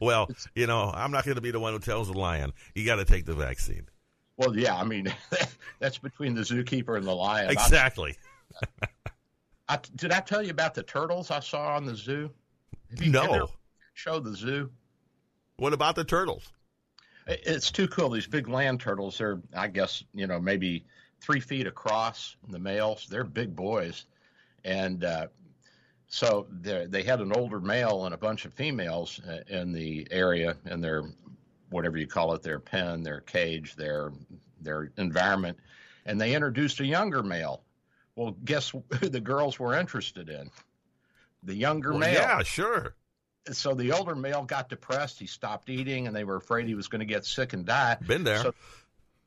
[0.00, 2.86] Well, you know, I'm not going to be the one who tells the lion you
[2.86, 3.88] got to take the vaccine.
[4.36, 5.12] Well, yeah, I mean,
[5.80, 7.50] that's between the zookeeper and the lion.
[7.50, 8.16] Exactly.
[8.80, 8.86] I,
[9.68, 12.30] I, did I tell you about the turtles I saw on the zoo?
[13.00, 13.48] no.
[13.94, 14.70] Show the zoo.
[15.58, 16.52] What about the turtles?
[17.26, 18.10] It's too cool.
[18.10, 20.86] These big land turtles, they're, I guess, you know, maybe
[21.20, 23.06] three feet across, the males.
[23.10, 24.06] They're big boys.
[24.64, 25.26] And uh,
[26.06, 30.56] so they had an older male and a bunch of females uh, in the area
[30.64, 31.02] in their,
[31.70, 34.12] whatever you call it, their pen, their cage, their,
[34.62, 35.58] their environment.
[36.06, 37.64] And they introduced a younger male.
[38.14, 40.50] Well, guess who the girls were interested in?
[41.42, 42.14] The younger well, male.
[42.14, 42.94] Yeah, sure
[43.50, 45.18] so the older male got depressed.
[45.18, 47.96] He stopped eating, and they were afraid he was going to get sick and die.
[48.06, 48.38] Been there.
[48.38, 48.54] So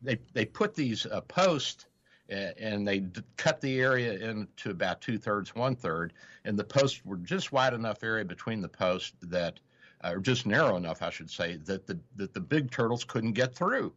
[0.02, 1.86] they they put these uh, posts
[2.32, 3.04] and they
[3.36, 6.14] cut the area into about two thirds, one third,
[6.46, 9.60] and the posts were just wide enough area between the posts that,
[10.04, 13.34] uh, or just narrow enough, I should say, that the that the big turtles couldn't
[13.34, 13.94] get through,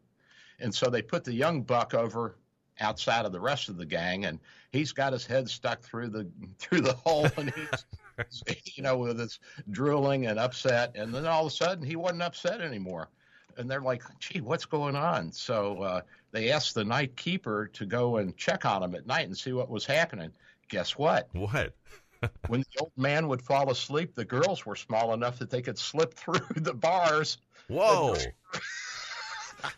[0.59, 2.35] and so they put the young buck over
[2.79, 4.39] outside of the rest of the gang, and
[4.71, 6.27] he's got his head stuck through the
[6.59, 7.85] through the hole, and he's
[8.75, 9.39] you know with his
[9.71, 13.09] drooling and upset, and then all of a sudden he wasn't upset anymore,
[13.57, 16.01] and they're like, "Gee, what's going on?" So uh,
[16.31, 19.53] they asked the night keeper to go and check on him at night and see
[19.53, 20.31] what was happening.
[20.69, 21.29] Guess what?
[21.33, 21.73] What?
[22.47, 25.77] when the old man would fall asleep, the girls were small enough that they could
[25.77, 27.37] slip through the bars.
[27.67, 28.15] Whoa.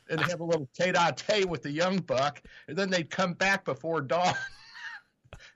[0.09, 4.01] and have a little tete-a-tete with the young buck, and then they'd come back before
[4.01, 4.33] dawn.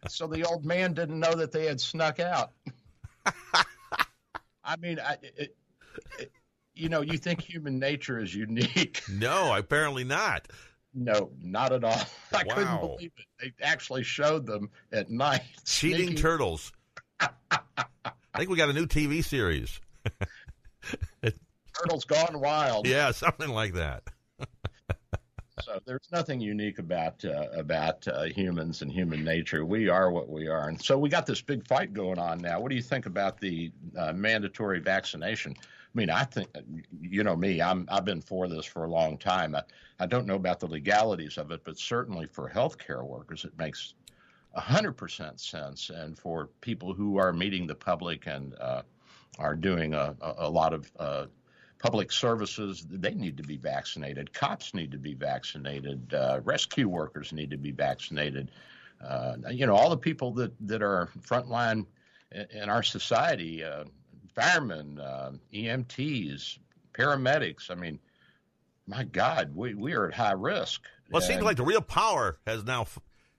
[0.07, 2.51] So the old man didn't know that they had snuck out.
[4.63, 5.55] I mean, I, it,
[6.19, 6.31] it,
[6.73, 9.01] you know, you think human nature is unique.
[9.11, 10.47] No, apparently not.
[10.93, 12.01] No, not at all.
[12.33, 12.55] I Wow.
[12.55, 13.25] couldn't believe it.
[13.39, 15.41] They actually showed them at night.
[15.65, 16.71] Cheating sneaking- turtles.
[17.19, 19.79] I think we got a new TV series.
[21.77, 22.87] turtles gone wild.
[22.87, 24.03] Yeah, something like that.
[25.57, 29.63] So there's nothing unique about uh, about uh, humans and human nature.
[29.65, 32.59] We are what we are, and so we got this big fight going on now.
[32.59, 35.53] What do you think about the uh, mandatory vaccination?
[35.59, 36.49] I mean, I think
[36.99, 37.61] you know me.
[37.61, 39.55] I'm I've been for this for a long time.
[39.55, 39.63] I,
[39.99, 43.93] I don't know about the legalities of it, but certainly for healthcare workers, it makes
[44.55, 48.81] hundred percent sense, and for people who are meeting the public and uh,
[49.37, 51.25] are doing a, a, a lot of uh,
[51.81, 54.31] public services, they need to be vaccinated.
[54.33, 56.13] Cops need to be vaccinated.
[56.13, 58.51] Uh, rescue workers need to be vaccinated.
[59.03, 61.87] Uh, you know, all the people that, that are frontline
[62.31, 63.83] in, in our society, uh,
[64.35, 66.59] firemen, uh, EMTs,
[66.93, 67.71] paramedics.
[67.71, 67.99] I mean,
[68.85, 70.83] my God, we, we are at high risk.
[71.09, 72.85] Well, it seems like the real power has now,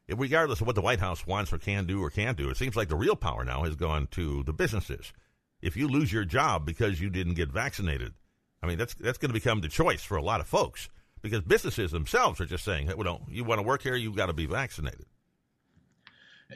[0.08, 2.74] regardless of what the White House wants or can do or can't do, it seems
[2.74, 5.12] like the real power now has gone to the businesses.
[5.60, 8.14] If you lose your job because you didn't get vaccinated,
[8.62, 10.88] I mean, that's that's going to become the choice for a lot of folks
[11.20, 12.92] because businesses themselves are just saying,
[13.28, 15.06] you want to work here, you've got to be vaccinated.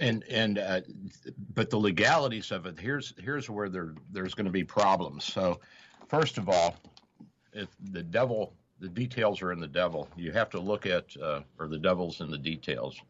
[0.00, 0.80] and and uh,
[1.54, 5.24] but the legalities of it here's here's where there there's going to be problems.
[5.24, 5.60] So
[6.08, 6.76] first of all
[7.52, 10.08] if the devil the details are in the devil.
[10.16, 13.00] You have to look at uh, or the devil's in the details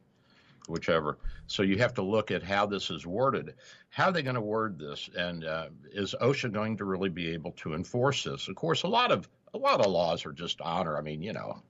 [0.69, 3.55] whichever so you have to look at how this is worded
[3.91, 7.29] how are they going to word this and uh, is osha going to really be
[7.29, 10.61] able to enforce this of course a lot of a lot of laws are just
[10.61, 11.63] honor i mean you know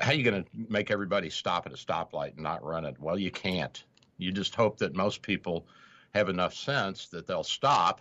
[0.00, 2.96] how are you going to make everybody stop at a stoplight and not run it?
[2.98, 3.82] Well, you can't.
[4.18, 5.66] You just hope that most people
[6.14, 8.00] have enough sense that they'll stop,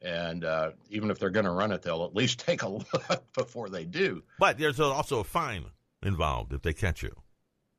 [0.00, 3.32] and uh, even if they're going to run it, they'll at least take a look
[3.34, 4.22] before they do.
[4.38, 5.66] But there's also a fine
[6.02, 7.14] involved if they catch you.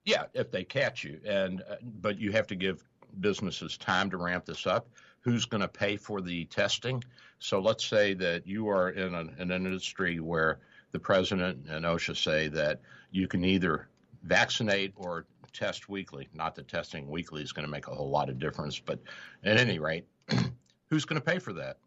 [0.05, 2.83] Yeah, if they catch you, and uh, but you have to give
[3.19, 4.89] businesses time to ramp this up.
[5.21, 7.03] Who's going to pay for the testing?
[7.39, 10.59] So let's say that you are in an, an industry where
[10.91, 13.87] the president and OSHA say that you can either
[14.23, 16.27] vaccinate or test weekly.
[16.33, 18.99] Not that testing weekly is going to make a whole lot of difference, but
[19.43, 20.05] at any rate,
[20.89, 21.77] who's going to pay for that?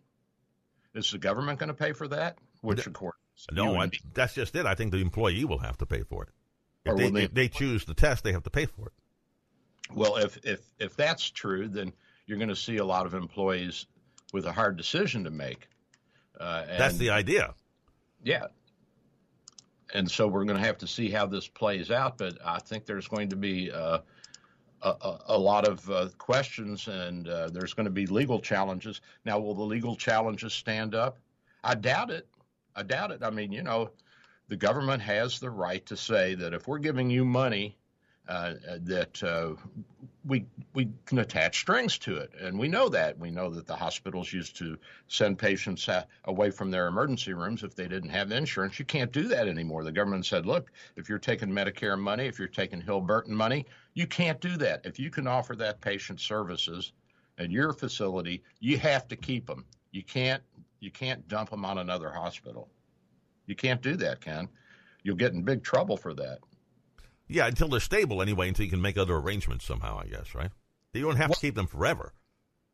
[0.94, 2.38] Is the government going to pay for that?
[2.62, 3.16] Which, of course,
[3.52, 4.64] No, I, that's just it.
[4.64, 6.31] I think the employee will have to pay for it.
[6.87, 8.92] If Or they, they- if they choose the test, they have to pay for it.
[9.94, 11.92] Well, if if if that's true, then
[12.27, 13.87] you're going to see a lot of employees
[14.33, 15.68] with a hard decision to make.
[16.40, 17.55] Uh, and, That's the idea.
[18.22, 18.46] yeah.
[19.94, 22.85] And so we're going to have to see how this plays out, but I think
[22.87, 23.99] there's going to be uh,
[24.83, 29.01] a, a, a lot of uh, questions, and uh, there's going to be legal challenges.
[29.25, 31.18] Now, will the legal challenges stand up?
[31.62, 32.27] I doubt it.
[32.75, 33.22] I doubt it.
[33.22, 33.90] I mean, you know,
[34.48, 37.76] the government has the right to say that if we're giving you money,
[38.28, 39.54] uh, that uh,
[40.24, 43.16] we we can attach strings to it, and we know that.
[43.18, 47.62] We know that the hospitals used to send patients uh, away from their emergency rooms
[47.62, 48.78] if they didn't have insurance.
[48.80, 49.85] You can't do that anymore.
[49.85, 53.64] The government said, look, if you're taking Medicare money, if you're taking Hill Burton money,
[53.94, 54.80] you can't do that.
[54.85, 56.92] If you can offer that patient services
[57.38, 59.64] at your facility, you have to keep them.
[59.92, 60.42] You can't
[60.80, 62.68] you can't dump them on another hospital.
[63.46, 64.48] You can't do that, Ken.
[65.02, 66.38] You'll get in big trouble for that.
[67.28, 70.50] Yeah, until they're stable anyway, until you can make other arrangements somehow, I guess, right?
[70.92, 72.12] You don't have to keep them forever.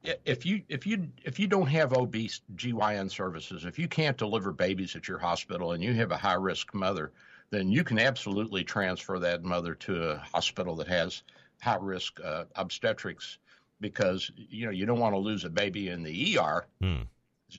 [0.02, 4.16] Yeah, if you if you if you don't have obese GYN services, if you can't
[4.16, 7.12] deliver babies at your hospital and you have a high risk mother,
[7.50, 11.22] then you can absolutely transfer that mother to a hospital that has
[11.60, 13.38] high risk uh, obstetrics
[13.80, 16.66] because you know you don't want to lose a baby in the ER.
[16.80, 17.02] Hmm.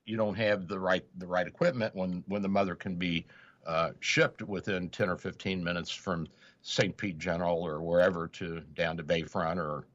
[0.06, 3.25] You don't have the right the right equipment when when the mother can be
[3.65, 6.27] uh, shipped within ten or fifteen minutes from
[6.62, 6.95] St.
[6.95, 9.86] Pete General or wherever to down to Bayfront or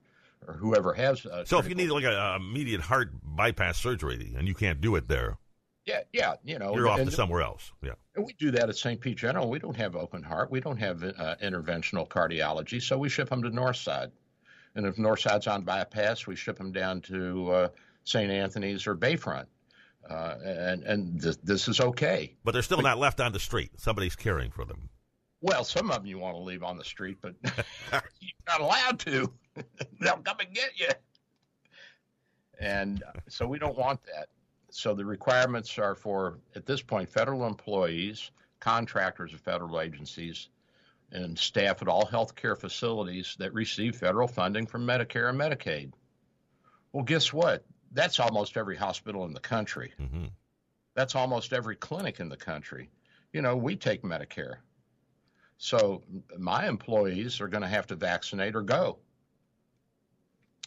[0.46, 1.26] or whoever has.
[1.26, 4.94] Uh, So if you need like a, immediate heart bypass surgery and you can't do
[4.96, 5.36] it there,
[5.84, 7.72] Yeah, yeah, you know, You're off and, to somewhere else.
[7.82, 7.94] Yeah.
[8.14, 9.00] and we do that at St.
[9.00, 9.48] Pete General.
[9.50, 10.50] We don't have open heart.
[10.50, 14.10] We don't have uh, interventional cardiology, so we ship them to Northside.
[14.74, 17.68] And if Northside's on bypass, we ship them down to uh,
[18.04, 18.30] St.
[18.30, 19.46] Anthony's or Bayfront.
[20.08, 22.34] Uh, and and this, this is okay.
[22.44, 23.72] But they're still not left on the street.
[23.78, 24.88] Somebody's caring for them.
[25.40, 27.34] Well, some of them you want to leave on the street, but
[27.92, 29.32] you're not allowed to.
[30.00, 30.88] They'll come and get you.
[32.60, 34.28] And so we don't want that.
[34.70, 38.30] So the requirements are for, at this point, federal employees,
[38.60, 40.48] contractors of federal agencies,
[41.12, 45.92] and staff at all healthcare facilities that receive federal funding from Medicare and Medicaid.
[46.92, 47.64] Well, guess what?
[47.92, 49.92] That's almost every hospital in the country.
[49.98, 50.26] hmm
[50.94, 52.90] That's almost every clinic in the country.
[53.32, 54.56] You know, we take Medicare.
[55.58, 56.02] So
[56.38, 58.98] my employees are going to have to vaccinate or go.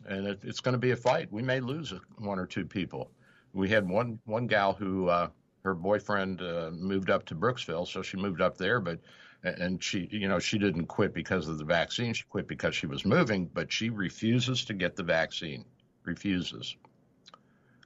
[0.07, 1.31] And it, it's going to be a fight.
[1.31, 3.11] We may lose one or two people.
[3.53, 5.29] We had one one gal who uh,
[5.63, 8.99] her boyfriend uh, moved up to Brooksville, so she moved up there, but
[9.43, 12.13] and she you know she didn't quit because of the vaccine.
[12.13, 15.65] She quit because she was moving, but she refuses to get the vaccine.
[16.03, 16.75] Refuses.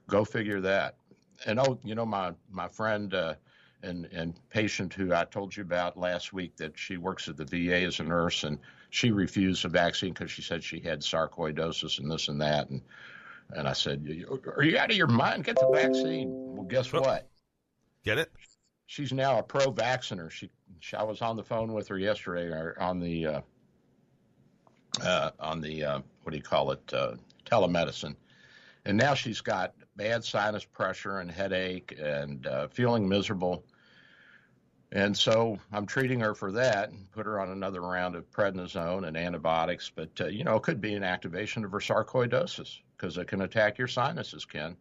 [0.08, 0.96] Go figure that.
[1.46, 3.34] And oh, you know my my friend uh,
[3.82, 7.44] and and patient who I told you about last week that she works at the
[7.44, 8.58] VA as a nurse and
[8.90, 12.80] she refused the vaccine because she said she had sarcoidosis and this and that and
[13.54, 14.06] and I said,
[14.56, 15.44] "Are you out of your mind?
[15.44, 17.28] Get the vaccine." Well, guess what?
[18.04, 18.32] Get it?
[18.86, 20.30] She's now a pro-vacciner.
[20.30, 23.40] She, she I was on the phone with her yesterday or on the uh,
[25.02, 27.14] uh, on the uh, what do you call it uh,
[27.44, 28.16] telemedicine,
[28.84, 33.64] and now she's got bad sinus pressure and headache and uh, feeling miserable.
[34.92, 39.06] And so I'm treating her for that and put her on another round of prednisone
[39.06, 39.90] and antibiotics.
[39.94, 43.42] But, uh, you know, it could be an activation of her sarcoidosis because it can
[43.42, 44.76] attack your sinuses, Ken.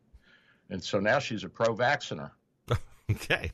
[0.70, 2.32] And so now she's a pro vacciner.
[3.12, 3.52] Okay.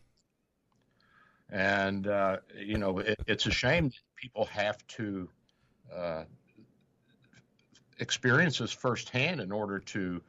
[1.50, 5.28] And, uh, you know, it, it's a shame that people have to
[5.94, 6.24] uh,
[8.00, 10.22] experience this firsthand in order to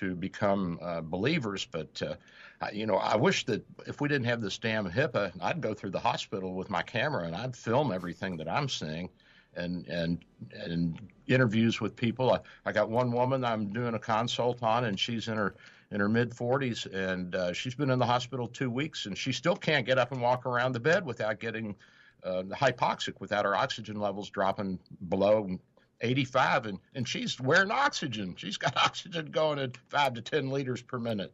[0.00, 1.66] to become uh, believers.
[1.70, 2.14] But uh,
[2.60, 5.74] I, you know, I wish that if we didn't have this damn HIPAA, I'd go
[5.74, 9.08] through the hospital with my camera and I'd film everything that I'm seeing,
[9.54, 12.32] and and and interviews with people.
[12.32, 15.54] I, I got one woman I'm doing a consult on, and she's in her
[15.90, 19.32] in her mid 40s, and uh, she's been in the hospital two weeks, and she
[19.32, 21.74] still can't get up and walk around the bed without getting
[22.22, 25.58] uh, hypoxic, without her oxygen levels dropping below
[26.00, 28.34] 85 and, and she's wearing oxygen.
[28.36, 31.32] She's got oxygen going at five to 10 liters per minute.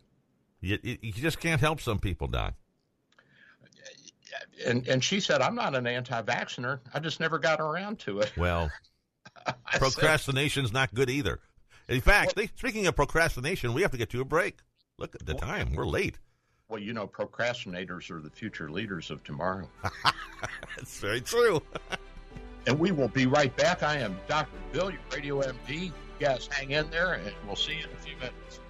[0.61, 2.55] You, you just can't help some people, Doc.
[4.65, 6.81] And, and she said, I'm not an anti vacciner.
[6.93, 8.33] I just never got around to it.
[8.37, 8.71] Well,
[9.75, 11.41] procrastination's not good either.
[11.89, 14.59] In fact, they, speaking of procrastination, we have to get to a break.
[14.99, 15.75] Look at the time.
[15.75, 16.19] We're late.
[16.69, 19.69] Well, you know, procrastinators are the future leaders of tomorrow.
[20.77, 21.63] That's very true.
[22.67, 23.83] And we will be right back.
[23.83, 24.59] I am Dr.
[24.73, 25.87] Bill, your radio MD.
[25.87, 28.61] You guys hang in there, and we'll see you in a few minutes.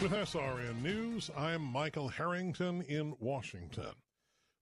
[0.00, 3.92] With SRN News, I'm Michael Harrington in Washington.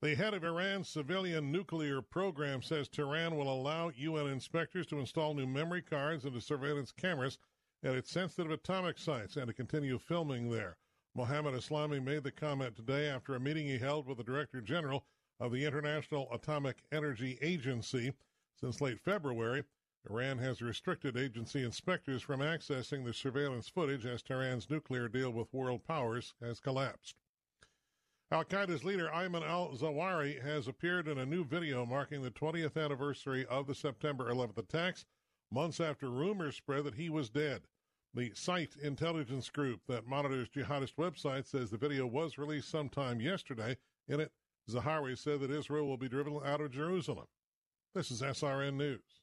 [0.03, 5.35] The head of Iran's civilian nuclear program says Tehran will allow UN inspectors to install
[5.35, 7.38] new memory cards into surveillance cameras
[7.82, 10.76] at its sensitive atomic sites and to continue filming there.
[11.14, 15.04] Mohammad Islami made the comment today after a meeting he held with the Director General
[15.40, 18.12] of the International Atomic Energy Agency.
[18.54, 19.64] Since late February,
[20.08, 25.52] Iran has restricted agency inspectors from accessing the surveillance footage as Tehran's nuclear deal with
[25.52, 27.16] world powers has collapsed.
[28.30, 32.76] Al Qaeda's leader Ayman al Zawahiri has appeared in a new video marking the 20th
[32.76, 35.04] anniversary of the September 11th attacks,
[35.50, 37.62] months after rumors spread that he was dead.
[38.14, 43.76] The SITE intelligence group that monitors jihadist websites says the video was released sometime yesterday.
[44.08, 44.32] In it,
[44.68, 47.26] Zawahiri said that Israel will be driven out of Jerusalem.
[47.94, 49.22] This is SRN News.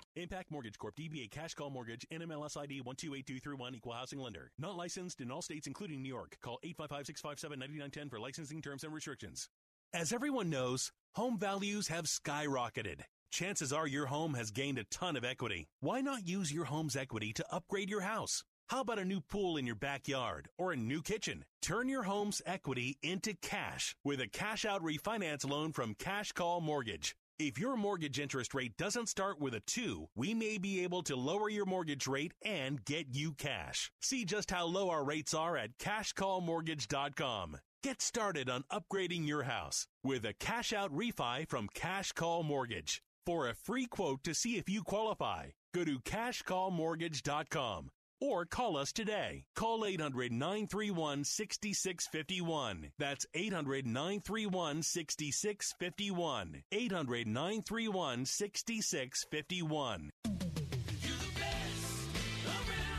[0.15, 0.95] Impact Mortgage Corp.
[0.95, 2.05] DBA Cash Call Mortgage.
[2.11, 3.75] NMLS ID 128231.
[3.75, 4.51] Equal Housing Lender.
[4.57, 6.37] Not licensed in all states, including New York.
[6.41, 9.47] Call 855-657-9910 for licensing terms and restrictions.
[9.93, 13.01] As everyone knows, home values have skyrocketed.
[13.31, 15.67] Chances are your home has gained a ton of equity.
[15.79, 18.43] Why not use your home's equity to upgrade your house?
[18.67, 21.45] How about a new pool in your backyard or a new kitchen?
[21.61, 26.61] Turn your home's equity into cash with a cash out refinance loan from Cash Call
[26.61, 27.15] Mortgage.
[27.43, 31.15] If your mortgage interest rate doesn't start with a 2, we may be able to
[31.15, 33.91] lower your mortgage rate and get you cash.
[33.99, 37.57] See just how low our rates are at cashcallmortgage.com.
[37.81, 43.01] Get started on upgrading your house with a cash out refi from Cash Call Mortgage.
[43.25, 47.89] For a free quote to see if you qualify, go to cashcallmortgage.com
[48.21, 49.43] or call us today.
[49.55, 52.91] Call 800 931 6651.
[52.97, 56.63] That's 800 931 6651.
[56.71, 60.11] 800 931 6651.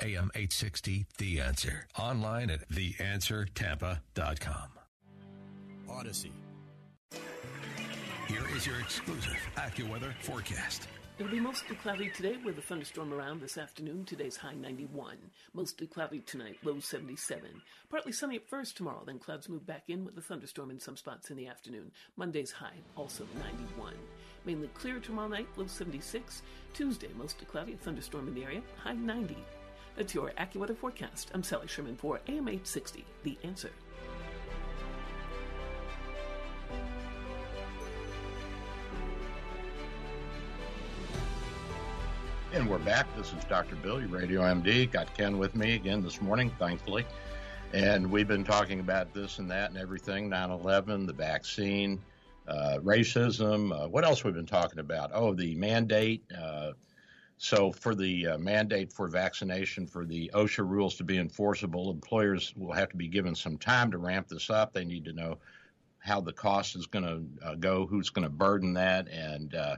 [0.00, 1.86] AM 860, The Answer.
[1.98, 4.68] Online at theanswertampa.com.
[5.88, 6.32] Odyssey.
[8.28, 10.86] Here is your exclusive AccuWeather forecast.
[11.18, 14.06] It'll be mostly cloudy today with a thunderstorm around this afternoon.
[14.06, 15.18] Today's high 91.
[15.52, 17.60] Mostly cloudy tonight, low 77.
[17.90, 20.96] Partly sunny at first tomorrow, then clouds move back in with a thunderstorm in some
[20.96, 21.90] spots in the afternoon.
[22.16, 23.92] Monday's high, also 91.
[24.46, 26.40] Mainly clear tomorrow night, low 76.
[26.72, 29.36] Tuesday, mostly cloudy, a thunderstorm in the area, high 90.
[30.00, 31.30] That's your AccuWeather forecast.
[31.34, 33.70] I'm Sally Sherman for AM 860, The Answer.
[42.54, 43.14] And we're back.
[43.14, 43.76] This is Dr.
[43.76, 44.90] Bill, your Radio MD.
[44.90, 47.04] Got Ken with me again this morning, thankfully.
[47.74, 52.00] And we've been talking about this and that and everything 9 11, the vaccine,
[52.48, 53.70] uh, racism.
[53.70, 55.10] Uh, what else we've been talking about?
[55.12, 56.22] Oh, the mandate.
[56.34, 56.72] Uh,
[57.42, 62.52] so, for the uh, mandate for vaccination, for the OSHA rules to be enforceable, employers
[62.54, 64.74] will have to be given some time to ramp this up.
[64.74, 65.38] They need to know
[66.00, 69.76] how the cost is going to uh, go, who's going to burden that, and uh,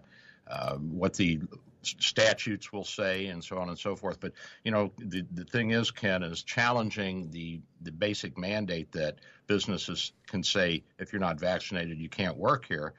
[0.79, 1.39] what the
[1.83, 4.19] statutes will say and so on and so forth.
[4.19, 4.33] But
[4.65, 10.15] you know, the the thing is, Ken, is challenging the the basic mandate that businesses
[10.27, 12.95] can say if you're not vaccinated, you can't work here.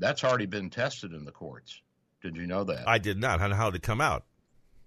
[0.00, 1.82] That's already been tested in the courts.
[2.20, 2.88] Did you know that?
[2.88, 3.40] I did not.
[3.40, 4.24] How, how did it come out?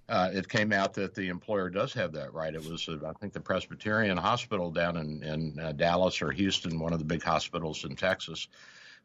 [0.09, 2.53] Uh, it came out that the employer does have that right.
[2.53, 6.79] It was, uh, I think, the Presbyterian Hospital down in, in uh, Dallas or Houston,
[6.79, 8.49] one of the big hospitals in Texas,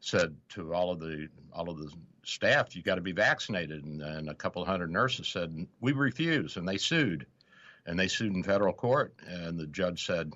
[0.01, 1.89] said to all of the all of the
[2.23, 5.93] staff, "You got to be vaccinated." And, and a couple of hundred nurses said, "We
[5.93, 7.25] refuse," and they sued,
[7.85, 9.13] and they sued in federal court.
[9.25, 10.33] And the judge said,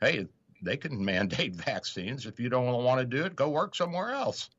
[0.00, 0.26] "Hey,
[0.60, 2.26] they can mandate vaccines.
[2.26, 4.50] If you don't want to do it, go work somewhere else."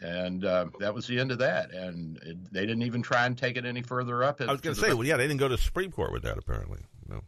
[0.00, 1.72] And uh, that was the end of that.
[1.72, 4.40] And it, they didn't even try and take it any further up.
[4.40, 6.38] I was going to say, well, yeah, they didn't go to Supreme Court with that
[6.38, 6.80] apparently.
[7.08, 7.22] No.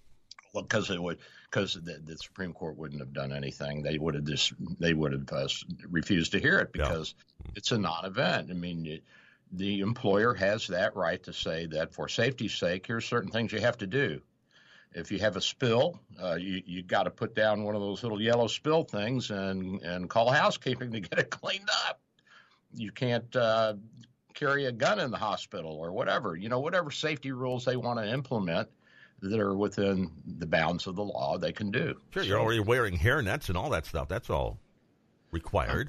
[0.54, 1.18] Well, because it would,
[1.50, 3.82] because the, the, Supreme Court wouldn't have done anything.
[3.82, 5.48] They would have just, they would have uh,
[5.90, 7.14] refused to hear it because
[7.44, 7.52] yeah.
[7.56, 8.50] it's a non-event.
[8.50, 9.04] I mean, it,
[9.52, 13.60] the employer has that right to say that for safety's sake, here's certain things you
[13.60, 14.20] have to do.
[14.94, 18.02] If you have a spill, uh, you you got to put down one of those
[18.02, 22.01] little yellow spill things and and call housekeeping to get it cleaned up.
[22.74, 23.74] You can't uh,
[24.34, 26.36] carry a gun in the hospital or whatever.
[26.36, 28.68] You know, whatever safety rules they want to implement
[29.20, 31.94] that are within the bounds of the law, they can do.
[32.10, 34.08] Sure, you're already wearing hair nets and all that stuff.
[34.08, 34.58] That's all
[35.30, 35.88] required.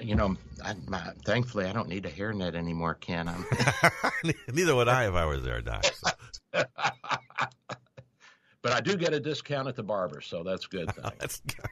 [0.00, 3.28] you know, I, my, thankfully, I don't need a hairnet anymore, Ken.
[3.28, 3.44] I'm...
[4.52, 5.84] Neither would I if I was there, Doc.
[5.84, 6.10] So.
[8.62, 10.90] but I do get a discount at the barber, so that's good.
[11.18, 11.68] that's good.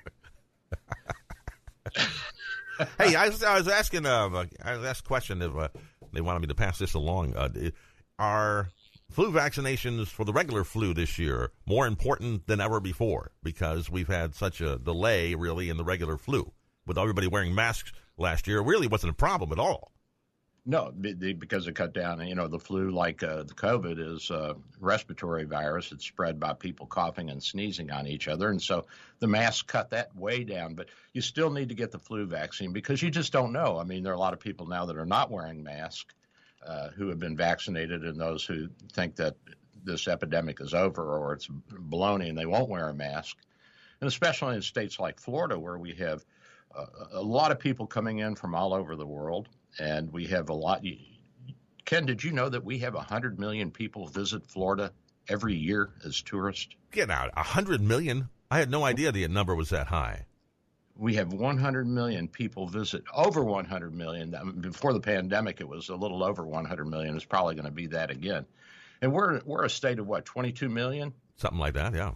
[2.99, 4.07] Hey, I was, I was asking.
[4.07, 5.69] Uh, I asked a question if uh,
[6.13, 7.35] they wanted me to pass this along.
[7.37, 7.71] Uh,
[8.19, 8.69] are
[9.11, 14.09] flu vaccinations for the regular flu this year more important than ever before because we've
[14.09, 16.53] had such a delay, really, in the regular flu
[16.87, 18.59] with everybody wearing masks last year?
[18.59, 19.90] It really wasn't a problem at all.
[20.71, 22.25] No, because it cut down.
[22.25, 25.91] You know, the flu, like uh, the COVID, is a respiratory virus.
[25.91, 28.87] It's spread by people coughing and sneezing on each other, and so
[29.19, 30.75] the masks cut that way down.
[30.75, 33.81] But you still need to get the flu vaccine because you just don't know.
[33.81, 36.15] I mean, there are a lot of people now that are not wearing masks
[36.65, 39.35] uh, who have been vaccinated, and those who think that
[39.83, 41.49] this epidemic is over or it's
[41.91, 43.39] baloney and they won't wear a mask.
[44.01, 46.25] And especially in states like Florida, where we have
[46.73, 49.49] uh, a lot of people coming in from all over the world
[49.79, 50.85] and we have a lot.
[51.85, 54.93] Ken, did you know that we have 100 million people visit Florida
[55.29, 56.75] every year as tourists?
[56.91, 57.35] Get out.
[57.37, 58.29] 100 million?
[58.51, 60.27] I had no idea the number was that high.
[60.97, 64.35] We have 100 million people visit, over 100 million.
[64.61, 67.17] Before the pandemic, it was a little over 100 million.
[67.17, 68.45] It's probably going to be that again.
[69.01, 71.15] And we're we're a state of what, 22 million?
[71.37, 72.13] Something like that, yeah.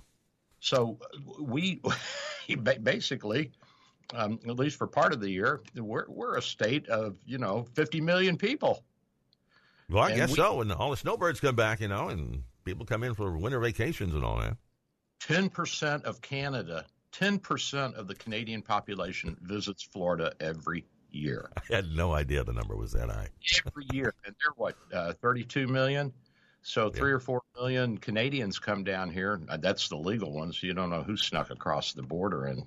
[0.61, 0.99] So
[1.41, 1.81] we
[2.83, 3.53] basically
[4.13, 7.67] um, at least for part of the year, we're we're a state of you know
[7.75, 8.85] 50 million people.
[9.91, 10.61] Well, I and guess we, so.
[10.61, 14.15] And all the snowbirds come back, you know, and people come in for winter vacations
[14.15, 14.57] and all that.
[15.23, 21.51] 10% of Canada, 10% of the Canadian population visits Florida every year.
[21.71, 23.29] I had no idea the number was that high.
[23.67, 24.15] every year.
[24.27, 26.13] And they're what, uh, 32 million?
[26.63, 27.17] So three yeah.
[27.17, 29.39] or four million Canadians come down here.
[29.59, 30.63] That's the legal ones.
[30.63, 32.65] You don't know who snuck across the border and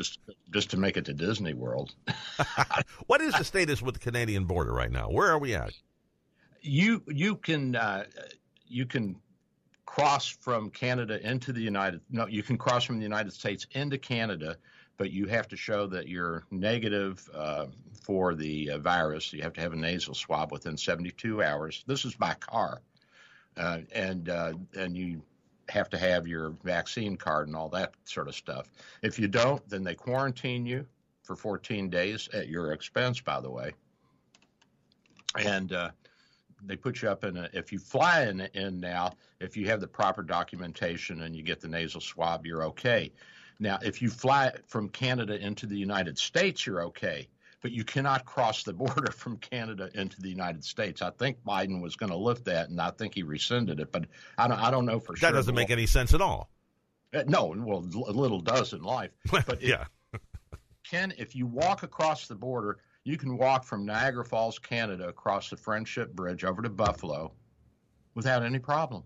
[0.00, 0.18] just
[0.50, 1.94] just to make it to Disney World.
[3.06, 5.10] what is the status with the Canadian border right now?
[5.10, 5.72] Where are we at?
[6.62, 8.04] You you can uh,
[8.66, 9.16] you can
[9.84, 13.98] cross from Canada into the United no you can cross from the United States into
[13.98, 14.56] Canada,
[14.96, 17.66] but you have to show that you're negative uh,
[18.02, 19.34] for the uh, virus.
[19.34, 21.84] You have to have a nasal swab within 72 hours.
[21.86, 22.80] This is by car,
[23.58, 25.22] uh, and uh, and you
[25.70, 28.70] have to have your vaccine card and all that sort of stuff.
[29.02, 30.86] If you don't, then they quarantine you
[31.22, 33.72] for 14 days at your expense, by the way.
[35.38, 35.90] And uh,
[36.64, 39.80] they put you up in a, if you fly in, in now, if you have
[39.80, 43.12] the proper documentation and you get the nasal swab, you're okay.
[43.58, 47.28] Now, if you fly from Canada into the United States, you're okay
[47.60, 51.02] but you cannot cross the border from Canada into the United States.
[51.02, 54.06] I think Biden was going to lift that, and I think he rescinded it, but
[54.38, 55.30] I don't, I don't know for that sure.
[55.30, 56.50] That doesn't make any sense at all.
[57.12, 59.10] Uh, no, well, a little does in life.
[59.30, 59.84] But yeah.
[60.88, 65.50] Ken, if you walk across the border, you can walk from Niagara Falls, Canada, across
[65.50, 67.32] the Friendship Bridge over to Buffalo
[68.14, 69.04] without any problem.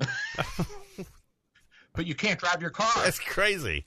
[1.94, 2.90] but you can't drive your car.
[3.02, 3.86] That's crazy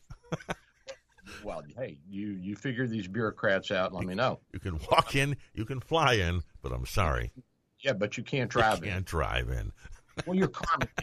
[1.44, 3.94] well, hey, you you figure these bureaucrats out.
[3.94, 4.40] Let me know.
[4.52, 7.32] You can walk in, you can fly in, but I'm sorry.
[7.80, 9.04] Yeah, but you can't drive you can't in.
[9.04, 9.72] drive in.
[10.26, 10.88] well, you're carbon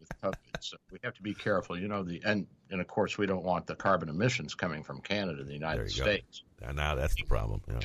[0.00, 1.78] with COVID, so we have to be careful.
[1.78, 5.00] You know the and and of course we don't want the carbon emissions coming from
[5.00, 6.42] Canada, the United States.
[6.60, 6.72] Go.
[6.72, 7.62] Now that's the problem.
[7.68, 7.80] Yeah.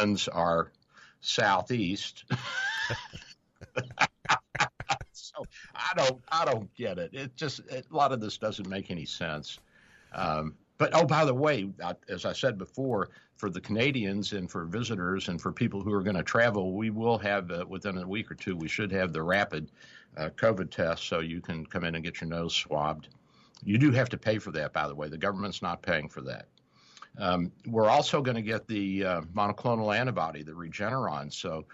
[0.00, 0.70] winds are
[1.20, 2.24] southeast.
[5.12, 7.10] so I don't I don't get it.
[7.12, 9.58] It just it, a lot of this doesn't make any sense.
[10.12, 11.70] Um, but oh, by the way,
[12.08, 16.02] as I said before, for the Canadians and for visitors and for people who are
[16.02, 18.56] going to travel, we will have uh, within a week or two.
[18.56, 19.70] We should have the rapid
[20.16, 23.08] uh, COVID test, so you can come in and get your nose swabbed.
[23.62, 25.08] You do have to pay for that, by the way.
[25.08, 26.46] The government's not paying for that.
[27.18, 31.32] Um, we're also going to get the uh, monoclonal antibody, the Regeneron.
[31.32, 31.64] So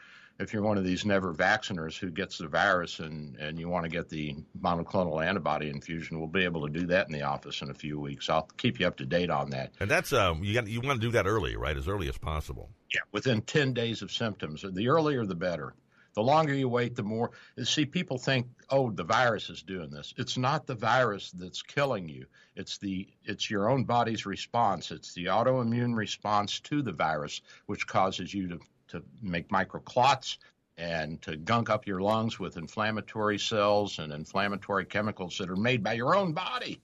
[0.40, 3.84] if you're one of these never vacciners who gets the virus and, and you want
[3.84, 7.60] to get the monoclonal antibody infusion, we'll be able to do that in the office
[7.60, 8.30] in a few weeks.
[8.30, 9.72] I'll keep you up to date on that.
[9.80, 11.76] And that's um, you got you want to do that early, right?
[11.76, 12.70] As early as possible.
[12.92, 14.64] Yeah, within ten days of symptoms.
[14.68, 15.74] The earlier, the better.
[16.14, 17.30] The longer you wait, the more.
[17.62, 20.12] See, people think, oh, the virus is doing this.
[20.16, 22.26] It's not the virus that's killing you.
[22.56, 24.90] It's the it's your own body's response.
[24.90, 28.58] It's the autoimmune response to the virus, which causes you to
[28.90, 30.36] to make microclots
[30.76, 35.82] and to gunk up your lungs with inflammatory cells and inflammatory chemicals that are made
[35.82, 36.80] by your own body.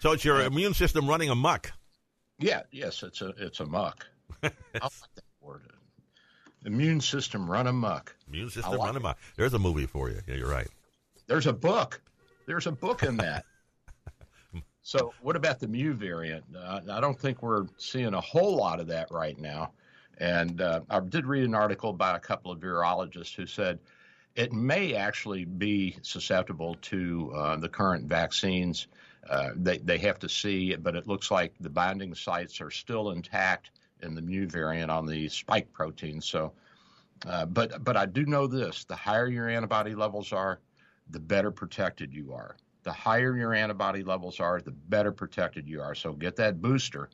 [0.00, 1.72] So it's your immune system running amok.
[2.38, 4.06] Yeah, yes, it's a it's a muck.
[4.42, 5.62] I like that word.
[6.64, 8.16] Immune system run amok.
[8.28, 9.18] Immune system like run amok.
[9.36, 10.20] There's a movie for you.
[10.26, 10.68] Yeah, you're right.
[11.26, 12.00] There's a book.
[12.46, 13.44] There's a book in that.
[14.82, 16.44] so, what about the mu variant?
[16.56, 19.72] Uh, I don't think we're seeing a whole lot of that right now.
[20.20, 23.78] And uh, I did read an article by a couple of virologists who said
[24.36, 28.86] it may actually be susceptible to uh, the current vaccines.
[29.28, 33.10] Uh, they, they have to see, but it looks like the binding sites are still
[33.10, 33.70] intact
[34.02, 36.20] in the new variant on the spike protein.
[36.20, 36.52] So,
[37.26, 40.60] uh, but but I do know this: the higher your antibody levels are,
[41.10, 42.56] the better protected you are.
[42.82, 45.94] The higher your antibody levels are, the better protected you are.
[45.94, 47.10] So get that booster.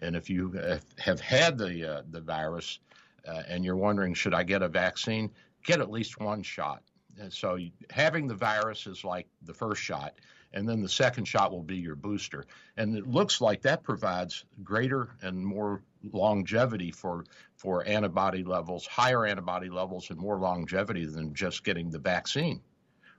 [0.00, 0.52] And if you
[0.98, 2.78] have had the uh, the virus
[3.26, 5.30] uh, and you're wondering should I get a vaccine,
[5.64, 6.82] get at least one shot.
[7.18, 7.58] And so
[7.90, 10.14] having the virus is like the first shot
[10.56, 12.46] and then the second shot will be your booster.
[12.76, 15.82] And it looks like that provides greater and more
[16.12, 17.24] longevity for
[17.56, 22.60] for antibody levels, higher antibody levels, and more longevity than just getting the vaccine,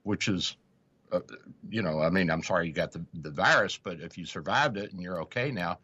[0.04, 0.58] which is.
[1.10, 1.22] Uh,
[1.70, 4.76] you know, I mean, I'm sorry you got the, the virus, but if you survived
[4.76, 5.80] it and you're okay now,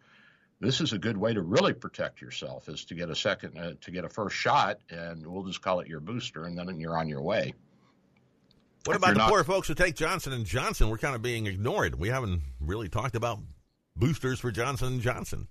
[0.63, 3.73] this is a good way to really protect yourself is to get a second uh,
[3.81, 6.97] to get a first shot and we'll just call it your booster and then you're
[6.97, 7.53] on your way
[8.85, 10.89] what about the not, poor folks who take Johnson and Johnson?
[10.89, 11.97] We're kind of being ignored.
[11.97, 13.39] We haven't really talked about
[13.95, 15.47] boosters for Johnson and Johnson.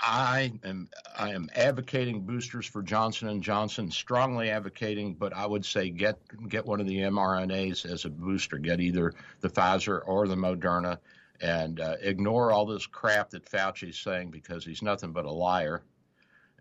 [0.00, 5.64] I am I am advocating boosters for Johnson and Johnson, strongly advocating, but I would
[5.64, 8.58] say get get one of the mRNAs as a booster.
[8.58, 10.98] Get either the Pfizer or the Moderna,
[11.42, 15.82] and uh, ignore all this crap that Fauci's saying because he's nothing but a liar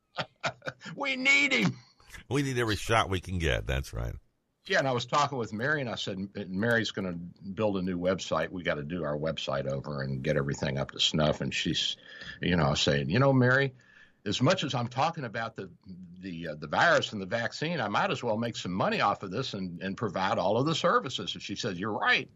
[0.96, 1.76] we need him.
[2.30, 3.68] We need every shot we can get.
[3.68, 4.14] That's right.
[4.68, 7.84] Yeah, and I was talking with Mary, and I said, Mary's going to build a
[7.84, 8.50] new website.
[8.50, 11.42] We got to do our website over and get everything up to snuff.
[11.42, 11.98] And she's,
[12.42, 13.74] you know, saying, you know, Mary,
[14.26, 15.70] as much as I'm talking about the
[16.22, 19.24] the uh, the virus and the vaccine, I might as well make some money off
[19.24, 21.34] of this and and provide all of the services.
[21.34, 22.30] And she says, you're right.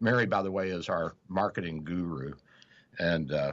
[0.00, 2.34] Mary, by the way, is our marketing guru
[2.98, 3.52] and uh,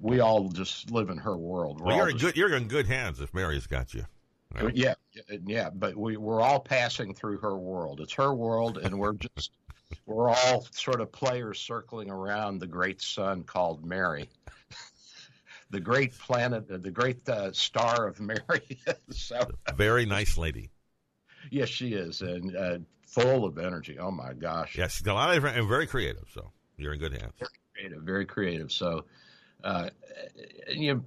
[0.00, 1.80] we all just live in her world.
[1.80, 2.36] We're well, you're in good.
[2.36, 4.04] You're in good hands if Mary's got you.
[4.54, 4.74] Right?
[4.74, 4.94] Yeah,
[5.44, 8.00] yeah, but we we're all passing through her world.
[8.00, 9.50] It's her world, and we're just
[10.06, 14.28] we're all sort of players circling around the great sun called Mary,
[15.70, 18.78] the great planet, the great uh, star of Mary.
[19.10, 20.70] so, very nice lady.
[21.50, 23.98] Yes, she is, and uh, full of energy.
[23.98, 24.76] Oh my gosh!
[24.76, 26.24] Yes, a lot of and very creative.
[26.32, 28.72] So you're in good hands Very creative, very creative.
[28.72, 29.04] So,
[29.64, 29.90] uh,
[30.68, 31.02] you know,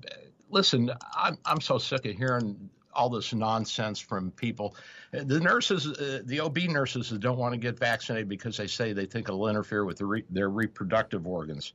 [0.49, 4.75] listen, I'm I'm so sick of hearing all this nonsense from people.
[5.11, 8.93] The nurses, uh, the OB nurses that don't want to get vaccinated because they say
[8.93, 11.73] they think it'll interfere with the re- their reproductive organs.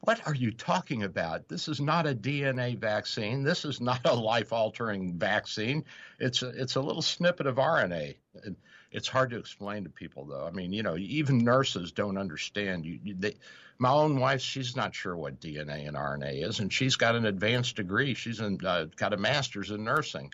[0.00, 1.48] What are you talking about?
[1.48, 3.42] This is not a DNA vaccine.
[3.42, 5.84] This is not a life-altering vaccine.
[6.18, 8.16] It's a, it's a little snippet of RNA.
[8.44, 8.56] And
[8.92, 10.46] it's hard to explain to people, though.
[10.46, 12.86] I mean, you know, even nurses don't understand.
[12.86, 13.34] You, you they,
[13.78, 17.26] my own wife, she's not sure what DNA and RNA is, and she's got an
[17.26, 18.14] advanced degree.
[18.14, 20.32] She's in, uh, got a master's in nursing,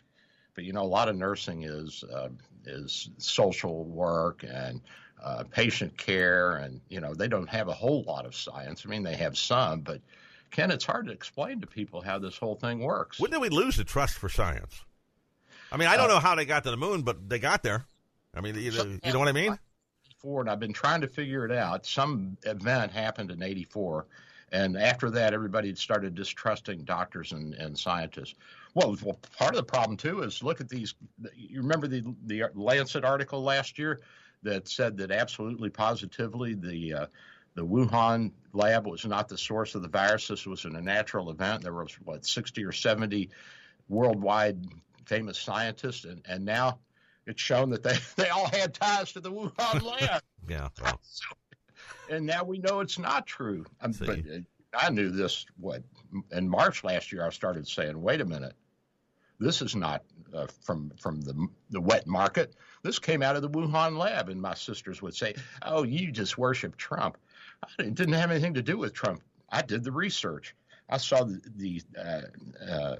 [0.55, 2.29] but you know, a lot of nursing is uh,
[2.65, 4.81] is social work and
[5.25, 8.85] uh, patient care, and you know, they don't have a whole lot of science.
[8.87, 10.01] I mean, they have some, but
[10.51, 13.19] Ken, it's hard to explain to people how this whole thing works.
[13.19, 14.85] When did we lose the trust for science?
[15.73, 17.63] I mean, I don't uh, know how they got to the moon, but they got
[17.63, 17.87] there.
[18.35, 19.59] I mean, you, so, you know what I mean?
[20.27, 21.85] and I've been trying to figure it out.
[21.85, 24.07] Some event happened in '84,
[24.53, 28.35] and after that, everybody started distrusting doctors and, and scientists.
[28.75, 30.95] Well, well, part of the problem too is look at these.
[31.35, 34.01] You remember the the Lancet article last year
[34.45, 37.07] that said that absolutely positively the uh,
[37.55, 40.29] the Wuhan lab was not the source of the virus.
[40.29, 41.63] This was in a natural event.
[41.63, 43.31] There was what 60 or 70
[43.89, 44.67] worldwide
[45.07, 46.79] famous scientists, and, and now
[47.27, 50.23] it's shown that they, they all had ties to the Wuhan lab.
[50.49, 50.69] yeah.
[50.83, 51.01] Well.
[52.11, 53.65] and now we know it's not true.
[53.81, 54.41] but uh,
[54.77, 55.83] I knew this what
[56.33, 57.25] in March last year.
[57.25, 58.55] I started saying, "Wait a minute,
[59.39, 60.03] this is not
[60.35, 62.55] uh, from from the the wet market.
[62.85, 66.39] This came out of the Wuhan lab." And my sisters would say, "Oh, you just
[66.39, 67.19] worship Trump."
[67.79, 69.23] It didn't have anything to do with Trump.
[69.51, 70.55] I did the research.
[70.89, 72.97] I saw the the, uh, uh,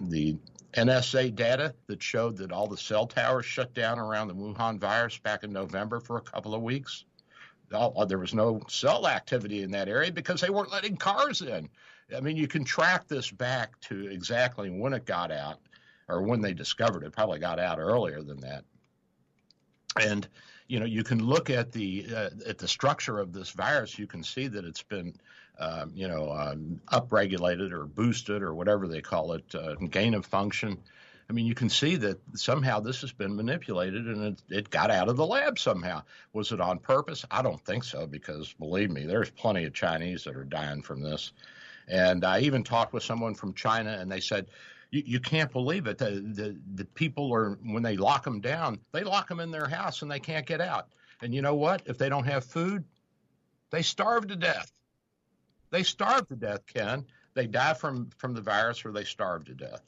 [0.00, 0.36] the
[0.74, 5.18] NSA data that showed that all the cell towers shut down around the Wuhan virus
[5.18, 7.04] back in November for a couple of weeks.
[7.70, 11.68] There was no cell activity in that area because they weren't letting cars in.
[12.14, 15.58] I mean, you can track this back to exactly when it got out
[16.08, 17.12] or when they discovered it.
[17.12, 18.64] Probably got out earlier than that.
[20.00, 20.26] And
[20.68, 23.98] you know, you can look at the uh, at the structure of this virus.
[23.98, 25.14] You can see that it's been
[25.58, 30.26] um, you know, um, upregulated or boosted or whatever they call it, uh, gain of
[30.26, 30.78] function.
[31.28, 34.90] I mean, you can see that somehow this has been manipulated and it, it, got
[34.90, 36.02] out of the lab somehow.
[36.32, 37.24] Was it on purpose?
[37.30, 41.02] I don't think so because believe me, there's plenty of Chinese that are dying from
[41.02, 41.32] this.
[41.88, 44.46] And I even talked with someone from China and they said,
[44.90, 45.98] you, you can't believe it.
[45.98, 49.68] The, the, the people are, when they lock them down, they lock them in their
[49.68, 50.88] house and they can't get out.
[51.22, 51.82] And you know what?
[51.86, 52.84] If they don't have food,
[53.70, 54.70] they starve to death.
[55.70, 57.04] They starve to death, Ken.
[57.34, 59.82] They die from, from the virus or they starve to death.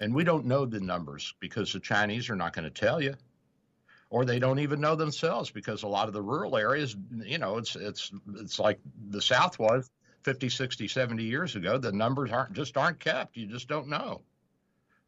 [0.00, 3.14] And we don't know the numbers because the Chinese are not going to tell you.
[4.08, 7.58] Or they don't even know themselves because a lot of the rural areas, you know,
[7.58, 9.90] it's it's it's like the South was
[10.26, 11.78] 50, 60, 70 years ago.
[11.78, 13.36] The numbers aren't just aren't kept.
[13.36, 14.22] You just don't know.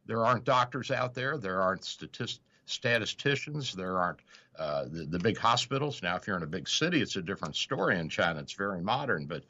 [0.05, 1.37] There aren't doctors out there.
[1.37, 3.73] There aren't statist- statisticians.
[3.73, 4.21] There aren't
[4.57, 6.01] uh, the, the big hospitals.
[6.01, 8.39] Now, if you're in a big city, it's a different story in China.
[8.39, 9.43] It's very modern, but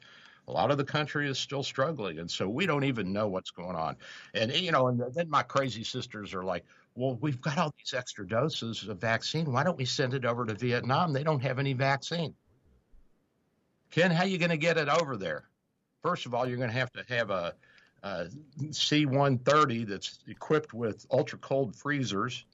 [0.48, 3.52] a lot of the country is still struggling, and so we don't even know what's
[3.52, 3.96] going on.
[4.34, 6.64] And you know, and then my crazy sisters are like,
[6.96, 9.52] "Well, we've got all these extra doses of vaccine.
[9.52, 11.12] Why don't we send it over to Vietnam?
[11.12, 12.34] They don't have any vaccine."
[13.92, 15.49] Ken, how are you going to get it over there?
[16.02, 17.54] First of all, you're going to have to have a,
[18.02, 18.26] a
[18.70, 22.44] C-130 that's equipped with ultra cold freezers,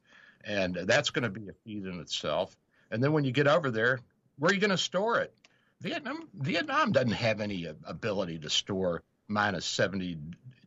[0.45, 2.57] and that's going to be a feat in itself.
[2.91, 4.01] And then when you get over there,
[4.39, 5.33] where are you going to store it?
[5.81, 10.19] Vietnam Vietnam doesn't have any ability to store minus 70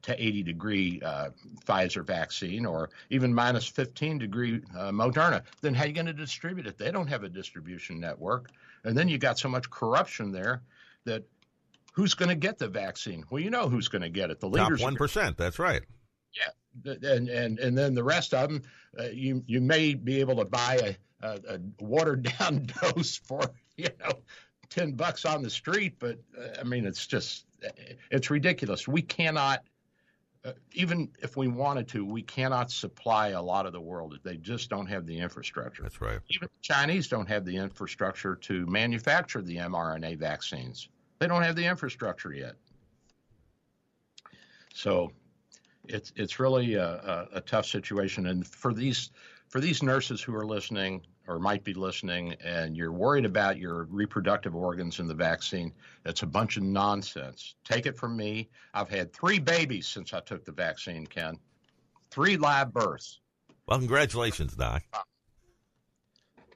[0.03, 1.29] to 80 degree uh,
[1.65, 5.43] Pfizer vaccine or even minus 15 degree uh, Moderna.
[5.61, 6.77] Then how are you going to distribute it?
[6.77, 8.51] They don't have a distribution network.
[8.83, 10.61] And then you got so much corruption there
[11.05, 11.23] that
[11.93, 13.23] who's going to get the vaccine?
[13.29, 14.39] Well, you know who's going to get it.
[14.39, 14.81] The leaders.
[14.81, 15.37] Top 1%.
[15.37, 15.81] That's right.
[16.33, 16.93] Yeah.
[17.03, 18.61] And, and, and then the rest of them,
[18.97, 23.41] uh, you, you may be able to buy a, a, a watered down dose for,
[23.77, 24.13] you know,
[24.69, 27.45] 10 bucks on the street, but uh, I mean, it's just,
[28.11, 28.87] it's ridiculous.
[28.87, 29.63] We cannot,
[30.45, 34.17] uh, even if we wanted to, we cannot supply a lot of the world.
[34.23, 35.83] They just don't have the infrastructure.
[35.83, 36.19] That's right.
[36.29, 40.87] Even the Chinese don't have the infrastructure to manufacture the mRNA vaccines.
[41.19, 42.55] They don't have the infrastructure yet.
[44.73, 45.11] So
[45.87, 46.87] it's it's really a,
[47.33, 48.27] a, a tough situation.
[48.27, 49.11] And for these
[49.49, 53.83] for these nurses who are listening, or might be listening and you're worried about your
[53.83, 55.71] reproductive organs in the vaccine,
[56.03, 57.55] that's a bunch of nonsense.
[57.63, 58.49] Take it from me.
[58.73, 61.37] I've had three babies since I took the vaccine, Ken.
[62.09, 63.19] Three live births.
[63.67, 64.83] Well, congratulations, Doc.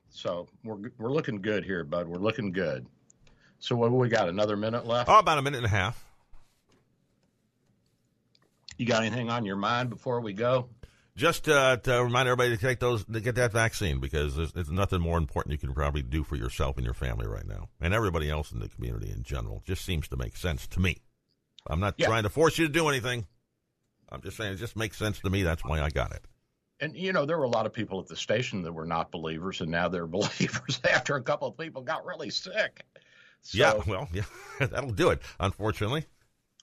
[0.10, 2.08] So we're we're looking good here, bud.
[2.08, 2.88] We're looking good.
[3.64, 4.28] So what we got?
[4.28, 5.10] Another minute left?
[5.10, 6.06] Oh, about a minute and a half.
[8.78, 10.68] You got anything on your mind before we go?
[11.16, 14.70] just uh, to remind everybody to take those to get that vaccine because there's, there's
[14.72, 17.94] nothing more important you can probably do for yourself and your family right now, and
[17.94, 19.58] everybody else in the community in general.
[19.60, 20.98] It Just seems to make sense to me.
[21.66, 22.08] I'm not Yeah.
[22.08, 23.28] trying to force you to do anything.
[24.10, 25.44] I'm just saying it just makes sense to me.
[25.44, 26.26] That's why I got it.
[26.82, 29.10] And you know, there were a lot of people at the station that were not
[29.12, 32.86] believers, and now they're believers after a couple of people got really sick.
[33.44, 34.24] So, yeah, well, yeah,
[34.60, 35.22] that'll do it.
[35.40, 36.06] Unfortunately,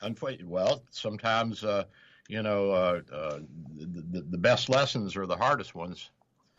[0.02, 1.84] unfor- well, sometimes uh,
[2.28, 3.38] you know uh, uh,
[3.78, 6.10] the, the, best lessons are the hardest ones.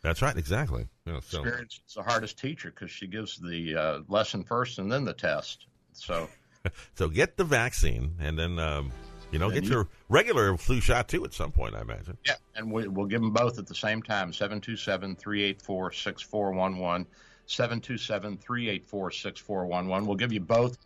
[0.03, 0.37] that's right.
[0.37, 0.87] Exactly.
[1.05, 4.91] Yeah, so Experience is the hardest teacher because she gives the uh, lesson first and
[4.91, 5.65] then the test.
[5.93, 6.29] So
[6.95, 8.91] so get the vaccine and then um,
[9.31, 11.75] you know get you- your regular flu shot too at some point.
[11.75, 12.17] I imagine.
[12.25, 14.31] yeah, and we, we'll give them both at the same time.
[17.51, 18.85] 727-384-6411.
[18.87, 20.05] 727-384-6411.
[20.05, 20.77] We'll give you both.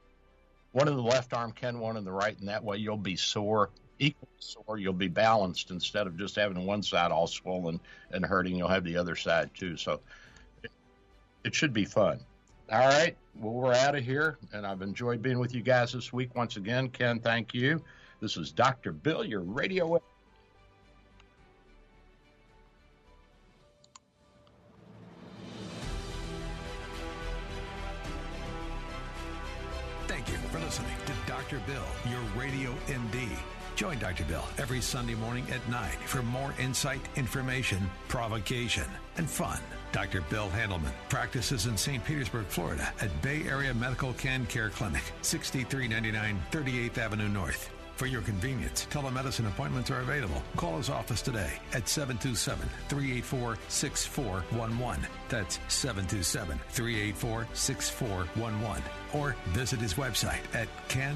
[0.71, 3.15] One in the left arm, Ken, one in the right, and that way you'll be
[3.15, 4.77] sore, equally sore.
[4.77, 7.79] You'll be balanced instead of just having one side all swollen
[8.11, 8.57] and hurting.
[8.57, 9.77] You'll have the other side too.
[9.77, 10.01] So
[10.63, 10.71] it,
[11.45, 12.19] it should be fun.
[12.71, 13.15] All right.
[13.35, 16.57] Well, we're out of here, and I've enjoyed being with you guys this week once
[16.57, 16.89] again.
[16.89, 17.81] Ken, thank you.
[18.19, 18.91] This is Dr.
[18.91, 20.01] Bill, your radio.
[31.65, 33.27] Bill, your radio MD.
[33.75, 34.23] Join Dr.
[34.25, 38.85] Bill every Sunday morning at 9 for more insight, information, provocation,
[39.17, 39.59] and fun.
[39.91, 40.21] Dr.
[40.29, 42.03] Bill Handelman practices in St.
[42.03, 47.74] Petersburg, Florida at Bay Area Medical Can Care Clinic, 6399 38th Avenue North.
[47.95, 50.43] For your convenience, telemedicine appointments are available.
[50.57, 55.07] Call his office today at 727 384 6411.
[55.29, 58.83] That's 727 384 6411.
[59.13, 61.15] Or visit his website at Can